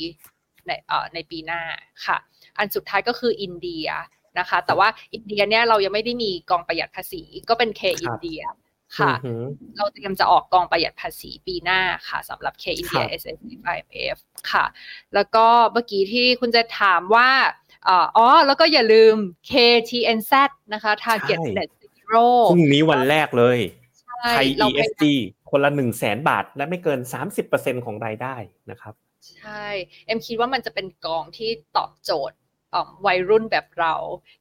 [0.66, 0.70] ใน
[1.14, 1.60] ในปีหน้า
[2.06, 2.16] ค่ะ
[2.58, 3.86] อันสุดท้ายก็คืออินเดีย
[4.38, 8.42] นะคะ แต่ว่าอินเดียเนี่ยเรายังไม่ได้มีกองประหยัดภาษีก็เป็นเคอินเดีย
[8.98, 9.12] ค่ะ
[9.76, 13.38] เราเตรียมจะออกกองประหยัดภาษีปีหน้าค่ะสำหรับ K India S S
[13.76, 13.78] I
[14.14, 14.18] F
[14.50, 14.64] ค่ะ
[15.14, 17.30] แล้วก็เมื่อกี้ที่คุณจะถามว่า
[17.88, 19.14] อ๋อ แล้วก็อย่าลืม
[19.50, 20.32] KTNZ
[20.72, 23.58] นะคะ Target Net Zero พรุ่งนี้วันแรกเลย
[24.30, 25.04] ไทย ESG
[25.50, 27.00] คนละหนึ่งแสนบาท และไม่เกิน
[27.42, 28.36] 30%ของรายได้
[28.70, 28.94] นะครับ
[29.36, 29.66] ใช่
[30.06, 32.36] เอ็มคิดว่ามันจะเป็นกองที่ตอบโจทย์
[33.06, 33.94] วัยรุ่นแบบเรา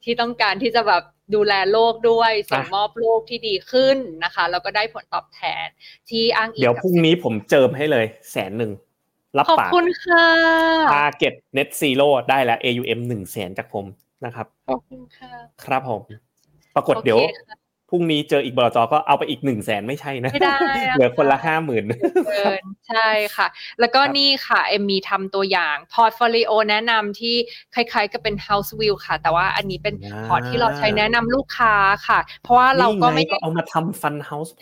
[0.04, 1.04] ที่ต้องการที่จะแบบ
[1.36, 5.66] ดูแลโลกด้วยส่งมอบโลกที่ดีขึ้นนะคะ แล้วก็ได้ผลตอบแทน
[6.10, 8.72] ที่อ้างอิงเดี๋ยวพรุ่งนี้ผมเจิมให้เลยแสนหนึ่ง
[9.38, 10.26] รับปากขอบคุณค่ะ
[10.94, 13.86] Target Net Zero ได้แล้ว AUM หนึ่งแสนจากผม
[14.26, 15.32] นะครับขอบคุณค่ะ
[15.64, 16.02] ครับผม
[16.76, 17.20] ปรากฏเดี๋ยว
[17.90, 20.58] พรุ่งนี้เจออีกบลจก็เอาไปอีกหนึ่งแสนไม่ใช่นะไม่ได้
[20.96, 21.84] เหลือคนละห้าหมื่น
[22.28, 23.48] เกินใช่ค่ะ
[23.80, 27.36] แล้วก็นี่ค่ะเอ็มมีทำตัวอย่าง portfolio แนะนำที่
[27.74, 31.74] คล้ายๆกับเป็น House View ค่ะ แต่ว่าอันนี้เป็นพอร์ตที่เราใช้แนะนำลูกค้า
[32.08, 34.54] ค่ะ เพราะว่าเราก็ไม่เอามาทำ fund house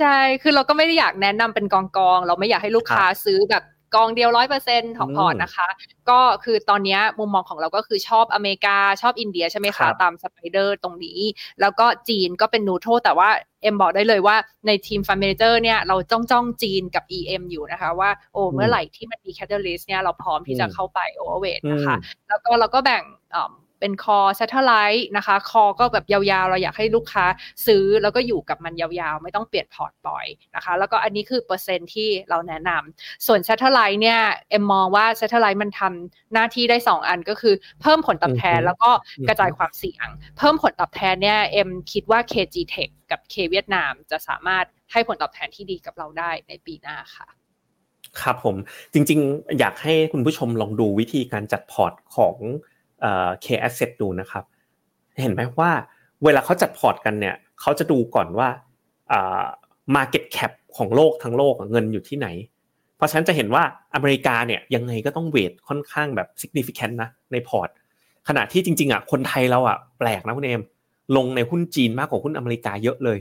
[0.00, 1.82] ใช่ คือเราก็ไม่ได้อยากแนะนำเป็นกอ
[2.16, 3.64] งๆเราไม่อยากให้ลูกค้าซื้อแบบ
[3.94, 5.68] กองเดียวร้อยเปอร์เซ็นของพอร์ตนะคะ
[6.10, 11.18] ก็คือตอนนี้มุมมองของเราก็คือชอบอเมริกาชอบอินเดียใช่ไหมคะตาม spider ตรงนี้
[11.60, 13.28] แล้วก็จีนก็เป็น neutral แต่ว่า
[13.62, 14.36] เอ็มบอกได้เลยว่า
[14.66, 21.96] ในทีม fund manager เนี่ยเราจ้องจ้องจีนกับ EM อยู่นะคะ ว่าโอ้เมื่อไหร่ที่มันมี catalyst เนี่ยเราพร้อมที่จะเข้าไป overweight นะคะ
[22.28, 23.02] แล้วก็เราก็แบ่ง
[23.84, 27.24] เป็น core satellite นะคะ core ก็แบบยาวๆ เราอยากให้ลูกค้า
[27.66, 34.20] ซื้อแล้วก็อยู่กับมันยาวๆ ไม่ต้องเปลี่ยนพอร์ตบ่อยนะคะ แล้วก็อันนี้คือเปอร์เซ็นที่เราแนะนำส่วน satellite เนี่ย
[34.50, 38.90] เอ็มมองว่า satellite มันทำหน้าที่ได้ 2 อันก็คือเพิ่มผลตอบแทนแล้วก็
[39.28, 40.06] กระจายความเสี่ยง
[40.38, 47.28] เพิ่มผลตอบแทนเนี่ยเอ็มคิดว่า KG Tech กับ K เวียดนามจะสามารถให้ผลตอบแทนที่ดีกับเราได้ในปีหน้าค่ะ
[48.22, 48.56] ครับผม
[48.92, 52.36] จริงๆ อยากให้คุณผู้ชมลองดูวิธีการจัดพอร์ตของ
[53.42, 54.44] KAsset ดูนะครับ
[55.20, 55.70] เห็นไหมว่า
[56.24, 58.48] เวลาเขาจัดพอร์ตกันเนี่ยเขาจะดูก่อนว่า
[59.96, 62.28] market cap ของโลกทั้งโลกเงินอยู่ที่ไหน
[62.96, 63.62] เพราะฉะนั้นจะเห็นว่า
[63.94, 67.68] อเมริกาเนี่ยยังไงก็ต้อง weight ค่อนข้างแบบ significant นะในพอร์ต
[68.28, 70.62] ขณะที่จริงๆอะคนไทยเราอะแปลกนะคุณเอ็ม
[71.16, 73.18] ลงในหุ้นจีนมากกว่าหุ้นอเมริกาเยอะเลย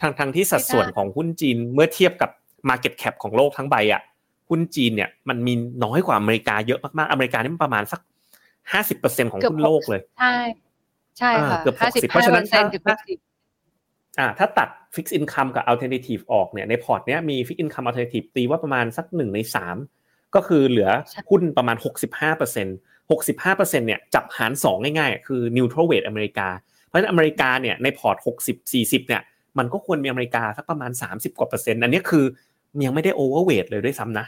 [0.00, 2.30] ทางทางที่สัดส่วนของหุ้นจีนเมื่อเทียบกับ
[2.68, 4.02] market cap ของโลกทั้งใบอะ
[4.48, 5.52] หุ้นจีนเนี่ยมันมี
[5.84, 8.00] น้อยกว่าอเมริกาเยอะมากๆอเมริกานี่มันประมาณสัก
[8.72, 10.34] ห้าสิบเปอร์เซ็นของหุ้นโลกเลย ใช่
[11.18, 12.62] ใช่ค่ะเกือบหกสิบเพราะฉะนั้นถ้า
[14.18, 19.76] อ่าถ้าตัด fixed income กับ alternative ออกเนี่ยในพอร์ตเนี้ยมี fixed income alternative ตีว่าประมาณสักหนึ่งในสาม
[20.34, 20.90] ก็คือเหลือ
[21.30, 22.76] หุ้นประมาณหกสิบห้าเปอร์เซ็นต์
[23.10, 26.48] หกสิบห้าเปอร์เซ็นเนี่ยจับหารสองง่ายๆ คือ neutral weight อเมริกา
[26.86, 29.22] เพราะฉะนั้นอเมริกาเนี่ยในพอร์ตหกสิบสี่สิบเนี่ย
[29.58, 32.24] มันก็ควรมีอเมริกาสักประมาณสามสิบกว่าเปอร์เซ็นต์อันนี้คือ
[32.84, 34.26] ยังไม่ได้ overweight เลยด้วยซ้ำนะ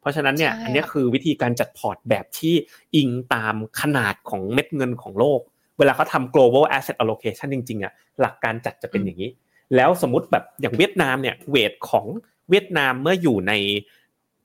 [0.00, 2.54] เพราะฉะนั้นเนี่ยอันนี้คือวิธีการจัดพอร์ตแบบที่
[2.96, 5.40] อิงตามขนาดของเม็ดเงินของโลก
[5.78, 9.30] เวลาเขาทำ global asset allocation จริงๆอะหลักการจัดจะเป็นอย่างนี้
[9.76, 12.06] แล้วสมมติแบบอย่างเวียดนามเนี่ย weight ของ
[12.50, 13.52] เวียดนามเมื่ออยู่ใน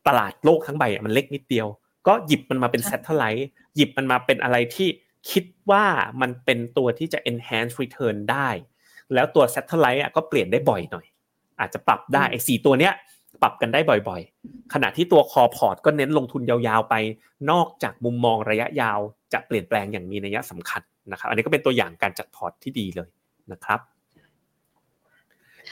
[0.07, 1.67] ตลาดโลกทั้งใบมันเล็กนิดเดียว
[2.07, 3.43] ก็หยิบมันมาเป็น satellite
[3.75, 4.89] หยิบมันมาเป็นอะไรที่
[5.31, 5.85] คิดว่า
[6.21, 8.49] มันเป็นตัวที่จะ enhance return ได้
[9.13, 11.05] แล้วตัว satellite อะก็เปลี่ยนได้บ่อยหน่อย
[11.59, 12.93] อาจจะปรับได้ไอ้สี่ตัวเนี้ย
[13.41, 16.95] ปรับกันได้บ่อยๆ ขณะที่ตัว core port ก็เน้นลงทุนยาวๆไป
[17.51, 18.99] นอกจากมุมมองระยะยาว
[19.33, 20.81] จะเปลี่ยนแปลงอย่างมีนัยสำคัญ
[21.11, 23.09] นะครับ อันนี้ก็เป็นตัวอย่างการจัดพอร์ตที่ดีเลย
[23.51, 23.79] นะครับ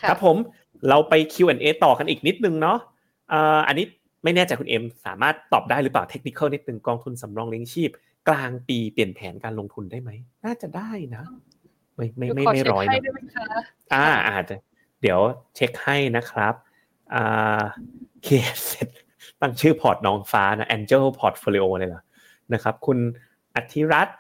[0.10, 0.38] ครับผม
[0.90, 2.78] เราไป Q&A ต่อกันอีกนิดนึงเนาะ
[3.68, 3.86] อันนี้
[4.24, 7.90] ไม่แน่ใจคุณเอ็มสามารถตอบได้หรือเปล่าเทคนิคนิดนึงกองทุนสำรองเลี้ยงชีพ
[8.28, 10.10] กลางปีเปลี่ยนแผนการลงทุนได้ไหม
[10.46, 11.24] น่าจะได้นะ
[11.96, 13.02] ไม่ไม่ไม่ไม่ร้อยนะ
[13.94, 14.56] อ่าอาจจะ
[15.02, 15.20] เดี๋ยว
[15.56, 16.54] เช็คให้นะครับ
[18.24, 18.60] เคส
[19.42, 22.04] ตั้งชื่อพอร์ตน้องฟ้านะ Angel Portfolio เลยเหรอ
[22.54, 22.98] นะครับ คุณ
[23.56, 24.18] อธิรัตน์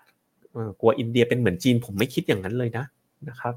[0.79, 2.85] กลัวอินเดียเป็นเหมือนจีน ผมไม่คิดอย่างนั้นเลยนะ
[3.29, 3.53] นะครับ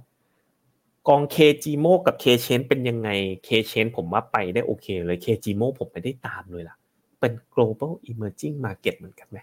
[1.08, 3.08] กอง K-GEMO กับ K-CHANGE เป็นยังไง
[3.44, 6.76] K-CHANGE ผมว่าไปได้โอเคเลย K-GEMO ผมไม่ได้ตามเลยล่ะ
[7.20, 9.38] เป็น global emerging market เหมือนกันไหม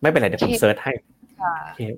[0.00, 0.92] ไม่เป็นไรเดี๋ยวผม search ให้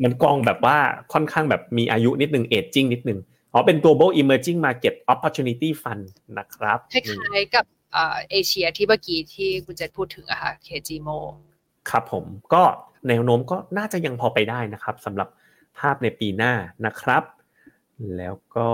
[0.05, 0.77] มันกองแบบว่า
[1.13, 3.19] ค่อนข้างแบบมีอายุนิดนึง aging นิดนึง
[3.53, 6.05] อ๋อเป็น global emerging market opportunity fund
[6.39, 7.65] นะครับคล้ายๆกับ
[8.31, 11.19] เอเชียที่เมื่อกี้ที่คุณเจษพูดถึงอะค่ะ K-GEMO
[11.91, 12.25] ครับผม
[12.55, 12.63] ก็
[13.09, 15.29] แนวโน้มก็น่าจะยังพอไปได้นะครับสำหรับ
[15.79, 16.53] ภาพในปีหน้า
[16.87, 17.23] นะครับ
[18.17, 18.69] แล้วก็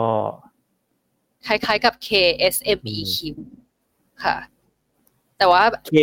[1.46, 3.16] คล้ายๆกับ K-SEMQ
[4.24, 4.36] ค่ะ
[5.38, 5.96] แต่ว่า K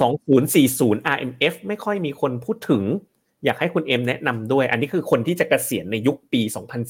[0.00, 2.82] สองศูนย์สี่ศูนย์ RMF ไม่ค่อยมีคนพูดถึง
[3.44, 6.40] อยากให้คุณเอ็มแนะนำด้วย อันนี้คือคนที่จะเกษียณในยุคปี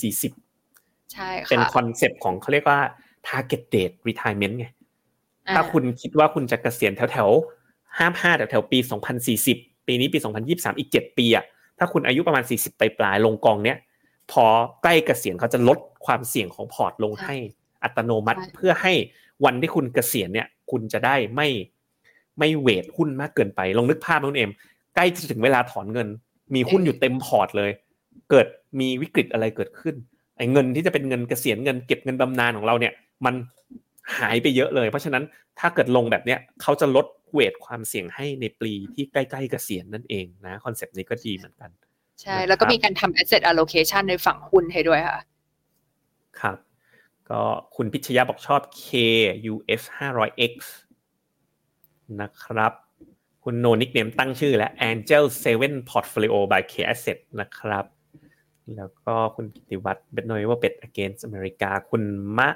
[0.07, 0.48] 2040
[1.13, 2.81] ใช่ค่ะเป็นคอนเซปต์ของเขาเรียกว่า
[3.29, 4.67] target date retirement ไง
[5.55, 7.29] ถ้าคุณคิดว่าคุณจะเกษียณแถวแถว
[7.99, 8.79] ห้ามห้าแถวแถวปี
[9.33, 11.45] 2040ปีนี้ปี2023อีก7ปีอะ
[11.79, 13.79] ถ้าคุณอายุประมาณ40ปลายปลายลงกองเนี้ย
[14.33, 14.45] พอ
[14.83, 17.37] ใกล้เกษียณเขาจะลดความเสี่ยงของพอร์ตลงให้
[17.83, 18.93] อัตโนมัติเพื่อให้
[19.45, 21.49] วันที่คุณเกษียณเนี่ย คุณจะได้ไม่
[22.39, 24.51] ไม่ weight หุ้นมากเกินไป ลองนึกภาพน้องเอ็ม
[24.95, 26.09] ใกล้จะถึงเวลาถอนเงิน
[26.55, 27.71] มีหุ้นอยู่เต็มพอร์ตเลย
[28.31, 28.47] เกิด
[28.81, 29.95] มีวิกฤตอะไรเกิดขึ้น
[30.39, 32.93] ไอ้เงินที่จะเป็นเงินเกษียณเงินเก็บเงินบำนาญของเราเนี่ย
[33.25, 33.35] มัน
[34.19, 35.25] หายไปเยอะเลย เพราะฉะนั้น
[35.59, 41.71] ถ้าเกิดลงแบบเนี้ยเขาจะลด weight ความเสี่ยงให้ในปีที่ใกล้ๆเกษียณนั่นเองนะคอนเซปต์นี้ก็ดีเหมือนกัน
[42.23, 45.21] ใช่ แล้วก็มีการทำ asset allocation ในฝั่งหุ้นให้ด้วยค่ะ
[46.41, 46.57] ครับ
[47.31, 47.43] ก็
[47.77, 50.55] คุณพิชยาบอกชอบ K-US500X
[52.21, 52.73] นะครับ
[53.45, 55.25] คุณ No Nickname ตั้งชื่อและ Angel
[55.59, 57.85] 7 Portfolio by KAsset นะครับ
[58.77, 62.03] แล้วก็คุณกิติวัตรเบ็ดนอยว่าเป็ด against อเมริกาคุณ
[62.39, 62.49] มะ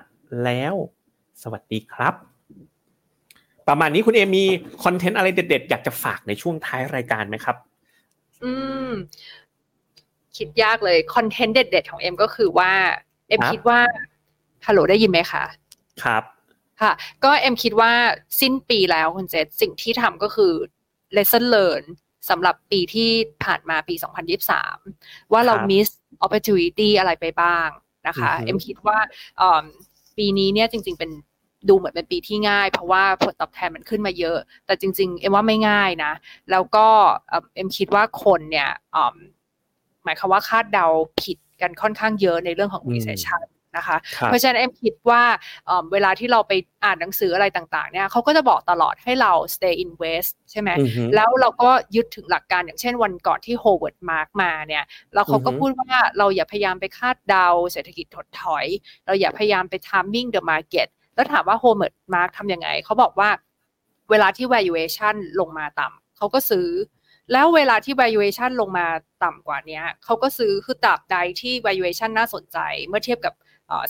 [0.44, 0.74] แล้ว
[1.42, 2.14] สวัสดีครับ
[3.68, 4.44] ประมาณนี้คุณเอมี
[4.84, 7.56] คอนเทนต์อะไรเด็ด ๆ อยากจะฝากในช่วงท้ายรายการไหมครับ
[8.44, 8.52] อื
[8.88, 8.90] ม
[10.36, 12.72] คิดยากเลยคอนเทนต์เด็ด ๆ ของเอ็มก็คือว่า
[13.28, 13.80] เอ็มคิดว่า
[14.66, 15.44] ฮัลโหลได้ยินไหมคะ
[16.02, 16.22] ครับ
[16.80, 16.92] ค่ะ
[17.24, 17.92] ก็เอ็มคิดว่า
[18.40, 20.52] สิ้นปีแล้วคุณเจษสิ่งที่ทำก็คือ
[21.16, 21.82] lesson learn
[22.30, 23.10] สำหรับปีที่
[23.44, 23.94] ผ่านมาปี
[24.78, 25.88] 2023 ว่าเรา miss
[26.24, 27.68] opportunity อะไรไปบ้าง
[28.06, 28.98] นะคะเอ็มคิดว่า
[30.18, 31.10] ปีนี้เนี่ยจริง ๆ เป็น
[31.68, 36.12] ดูเหมือนเป็นปีที่ง่าย เพราะว่าผลตอบแทนมันขึ้นมาเยอะ แต่จริง ๆ เอ็มว่าไม่ง่ายนะ
[36.50, 36.86] แล้วก็
[37.56, 38.70] เอ็มคิดว่าคนเนี่ย
[40.04, 40.86] หมายความว่าคาดเดา
[41.22, 43.42] ผิดกันค่อนข้างเยอะในเรื่องของ recession
[43.76, 43.96] นะคะ
[44.26, 45.22] เพราะฉะนั้นเอ็มคิดว่า
[45.92, 46.52] เวลาที่เราไป
[46.84, 50.70] อ่านหนังสืออะไรต่างๆเนี่ยเขาก็จะบอกตลอดให้เรา stay invest ใช่ไหม
[51.14, 58.66] แล้วเราก็ยึดถึงหลักการอย่างเช่นวันก่อนที่ Howard Mark มาเนี่ยเราเขาก็พูดว่าเราอย่าพยายามไปคาดเดาเศรษฐกิจถดถอย
[59.06, 63.30] เราอย่าพยายามไป timing the market แล้วถามว่า Howard Mark ทำยังไง เขาบอกว่า
[64.10, 66.68] เวลาที่ valuation ลงมาต่ำเขาก็ซื้อ
[67.32, 68.86] แล้วเวลาที่ valuation ลงมา
[69.24, 73.34] ต่ำกว่านี้เขาก็ซื้อคือตราบใดที่ valuation น่าสนใจ เมื่อเทียบกับ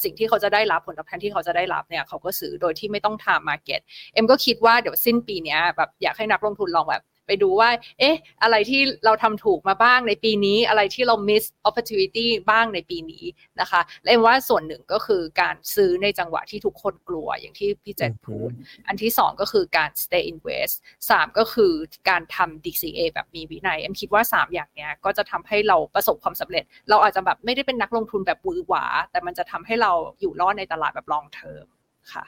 [0.05, 3.81] สิ่งที่เขาจะได้รับผลตอบแทนที่เขาจะได้รับเนี่ยเขาก็ซื้อโดยที่ไม่ต้องทำมาเก็ต
[4.13, 7.03] เอ็มก็คิดว่าเดี๋ยวสิ้นปีนี้แบบอยากให้นักลงทุนลองแบบ
[7.43, 13.25] ดูว่า เอ๊ะ อะไรที่เราทำถูกมาบ้างในปีนี้ อะไรที่เรา miss opportunity บ้างในปีนี้
[13.61, 18.51] นะคะ และเอ็มว่าส่วนหนึ่งก็คือการซื้อในจังหวะที่ทุกคนกลัวอย่างที่พี่เจนพูด
[18.89, 20.75] อันที่สองก็คือการ stay invest
[21.11, 21.73] สามก็คือ
[22.09, 31.67] การทำ DCA แบบมีวินัย เอ็มคิดว่าสามอย่างเนี้ยก็จะทำให้เราประสบความสำเร็จ เราอาจจะแบบไม่ได้เป็นนักลงทุนแบบวือหวา แต่มันจะทำให้เราอยู่รอดในตลาดแบบ long term
[32.13, 32.25] ค่ะ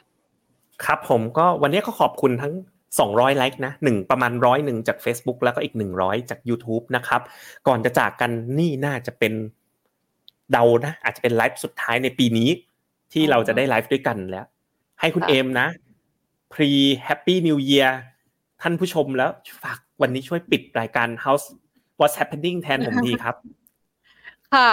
[0.84, 2.52] ครับผมก็วันนี้ก็ขอบคุณทั้ง
[2.98, 7.22] 200ไลค์นะหนึ่งประมาณร้อยหนึ่งจาก Facebook แล้วก็อีก 100 จาก YouTube นะครับ
[7.66, 9.32] ก่อนจะจากกันนี่น่าจะเป็น
[10.52, 12.50] เดานะ อาจจะเป็นไลฟ์สุดท้ายในปีนี้
[13.12, 14.46] ที่เราจะได้ไลฟ์ด้วยกันแล้ว
[15.00, 15.68] ให้คุณเอมนะ
[16.52, 16.70] pre
[17.06, 17.90] happy new year
[18.62, 19.30] ท่านผู้ชมแล้ว
[19.62, 21.46] ฝากวันนี้ช่วยปิดรายการ House
[21.98, 23.36] What's Happening แทนผมดีครับ
[24.54, 24.70] ค่ะ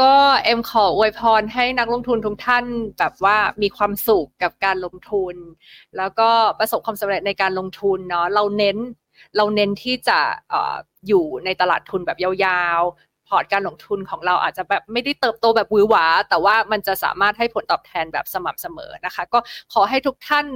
[0.00, 0.12] ก็
[0.44, 2.64] เอ็มขออวยพรให้นักลงทุนทุกท่าน
[2.98, 5.36] แบบว่ามีความสุขกับการลงทุน
[5.96, 6.28] แล้วก็
[6.58, 8.76] ประสบความสำเร็จในการลงทุนเนาะเราเน้น
[9.36, 10.18] เราเน้นที่จะ
[10.52, 10.54] อ
[11.08, 19.38] อยู่ในตลาดทุนแบบยาวๆ พอร์ตการลงทุนของเราอาจจะแบบไม่ได้เติบโตแบบวือหวา แต่ว่ามันจะสามารถให้ผลตอบแทนแบบสม่ำเสมอนะคะ ก็
[19.72, 20.46] ขอให้ทุกท่าน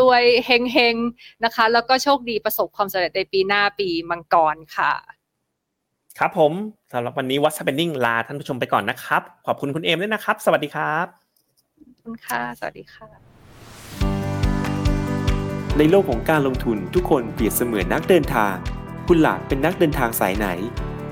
[0.00, 5.19] รวยๆเฮงๆนะคะ แล้วก็โชคดีประสบความสำเร็จในปีหน้าปีมังกรค่ะ
[6.22, 6.52] ครับผม
[6.92, 11.06] สำหรับวันนี้วั s เ p นนิ่งลาท่านผู้ชมไปก่อนนะครับ ขอบคุณคุณเอมด้วยนะครับ สวัสดีครับ
[12.04, 13.08] คุณค่ะ สวัสดีค่ะ
[15.78, 18.54] ในโลกของการลงทุนทุกคนเปรียบเสมือนนักเดินทาง
[19.06, 20.48] คุณล่ะเป็นนักเดินทางสายไหน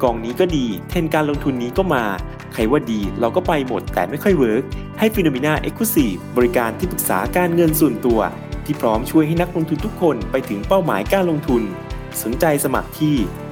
[0.03, 2.05] กองนี้ก็ดี เทรนด์การลงทุนนี้ก็มา
[2.53, 4.63] ใครว่าดีเราก็ไปหมดแต่ไม่ค่อย work
[4.99, 8.21] ให้ FINNOMENA Exclusive บริการที่ปรึกษาการเงินส่วนตัว
[8.65, 11.63] ที่พร้อมช่วยให้นักลงทุนทุกคนไปถึงเป้าหมายการลงทุน
[12.23, 13.17] สนใจสมัครที่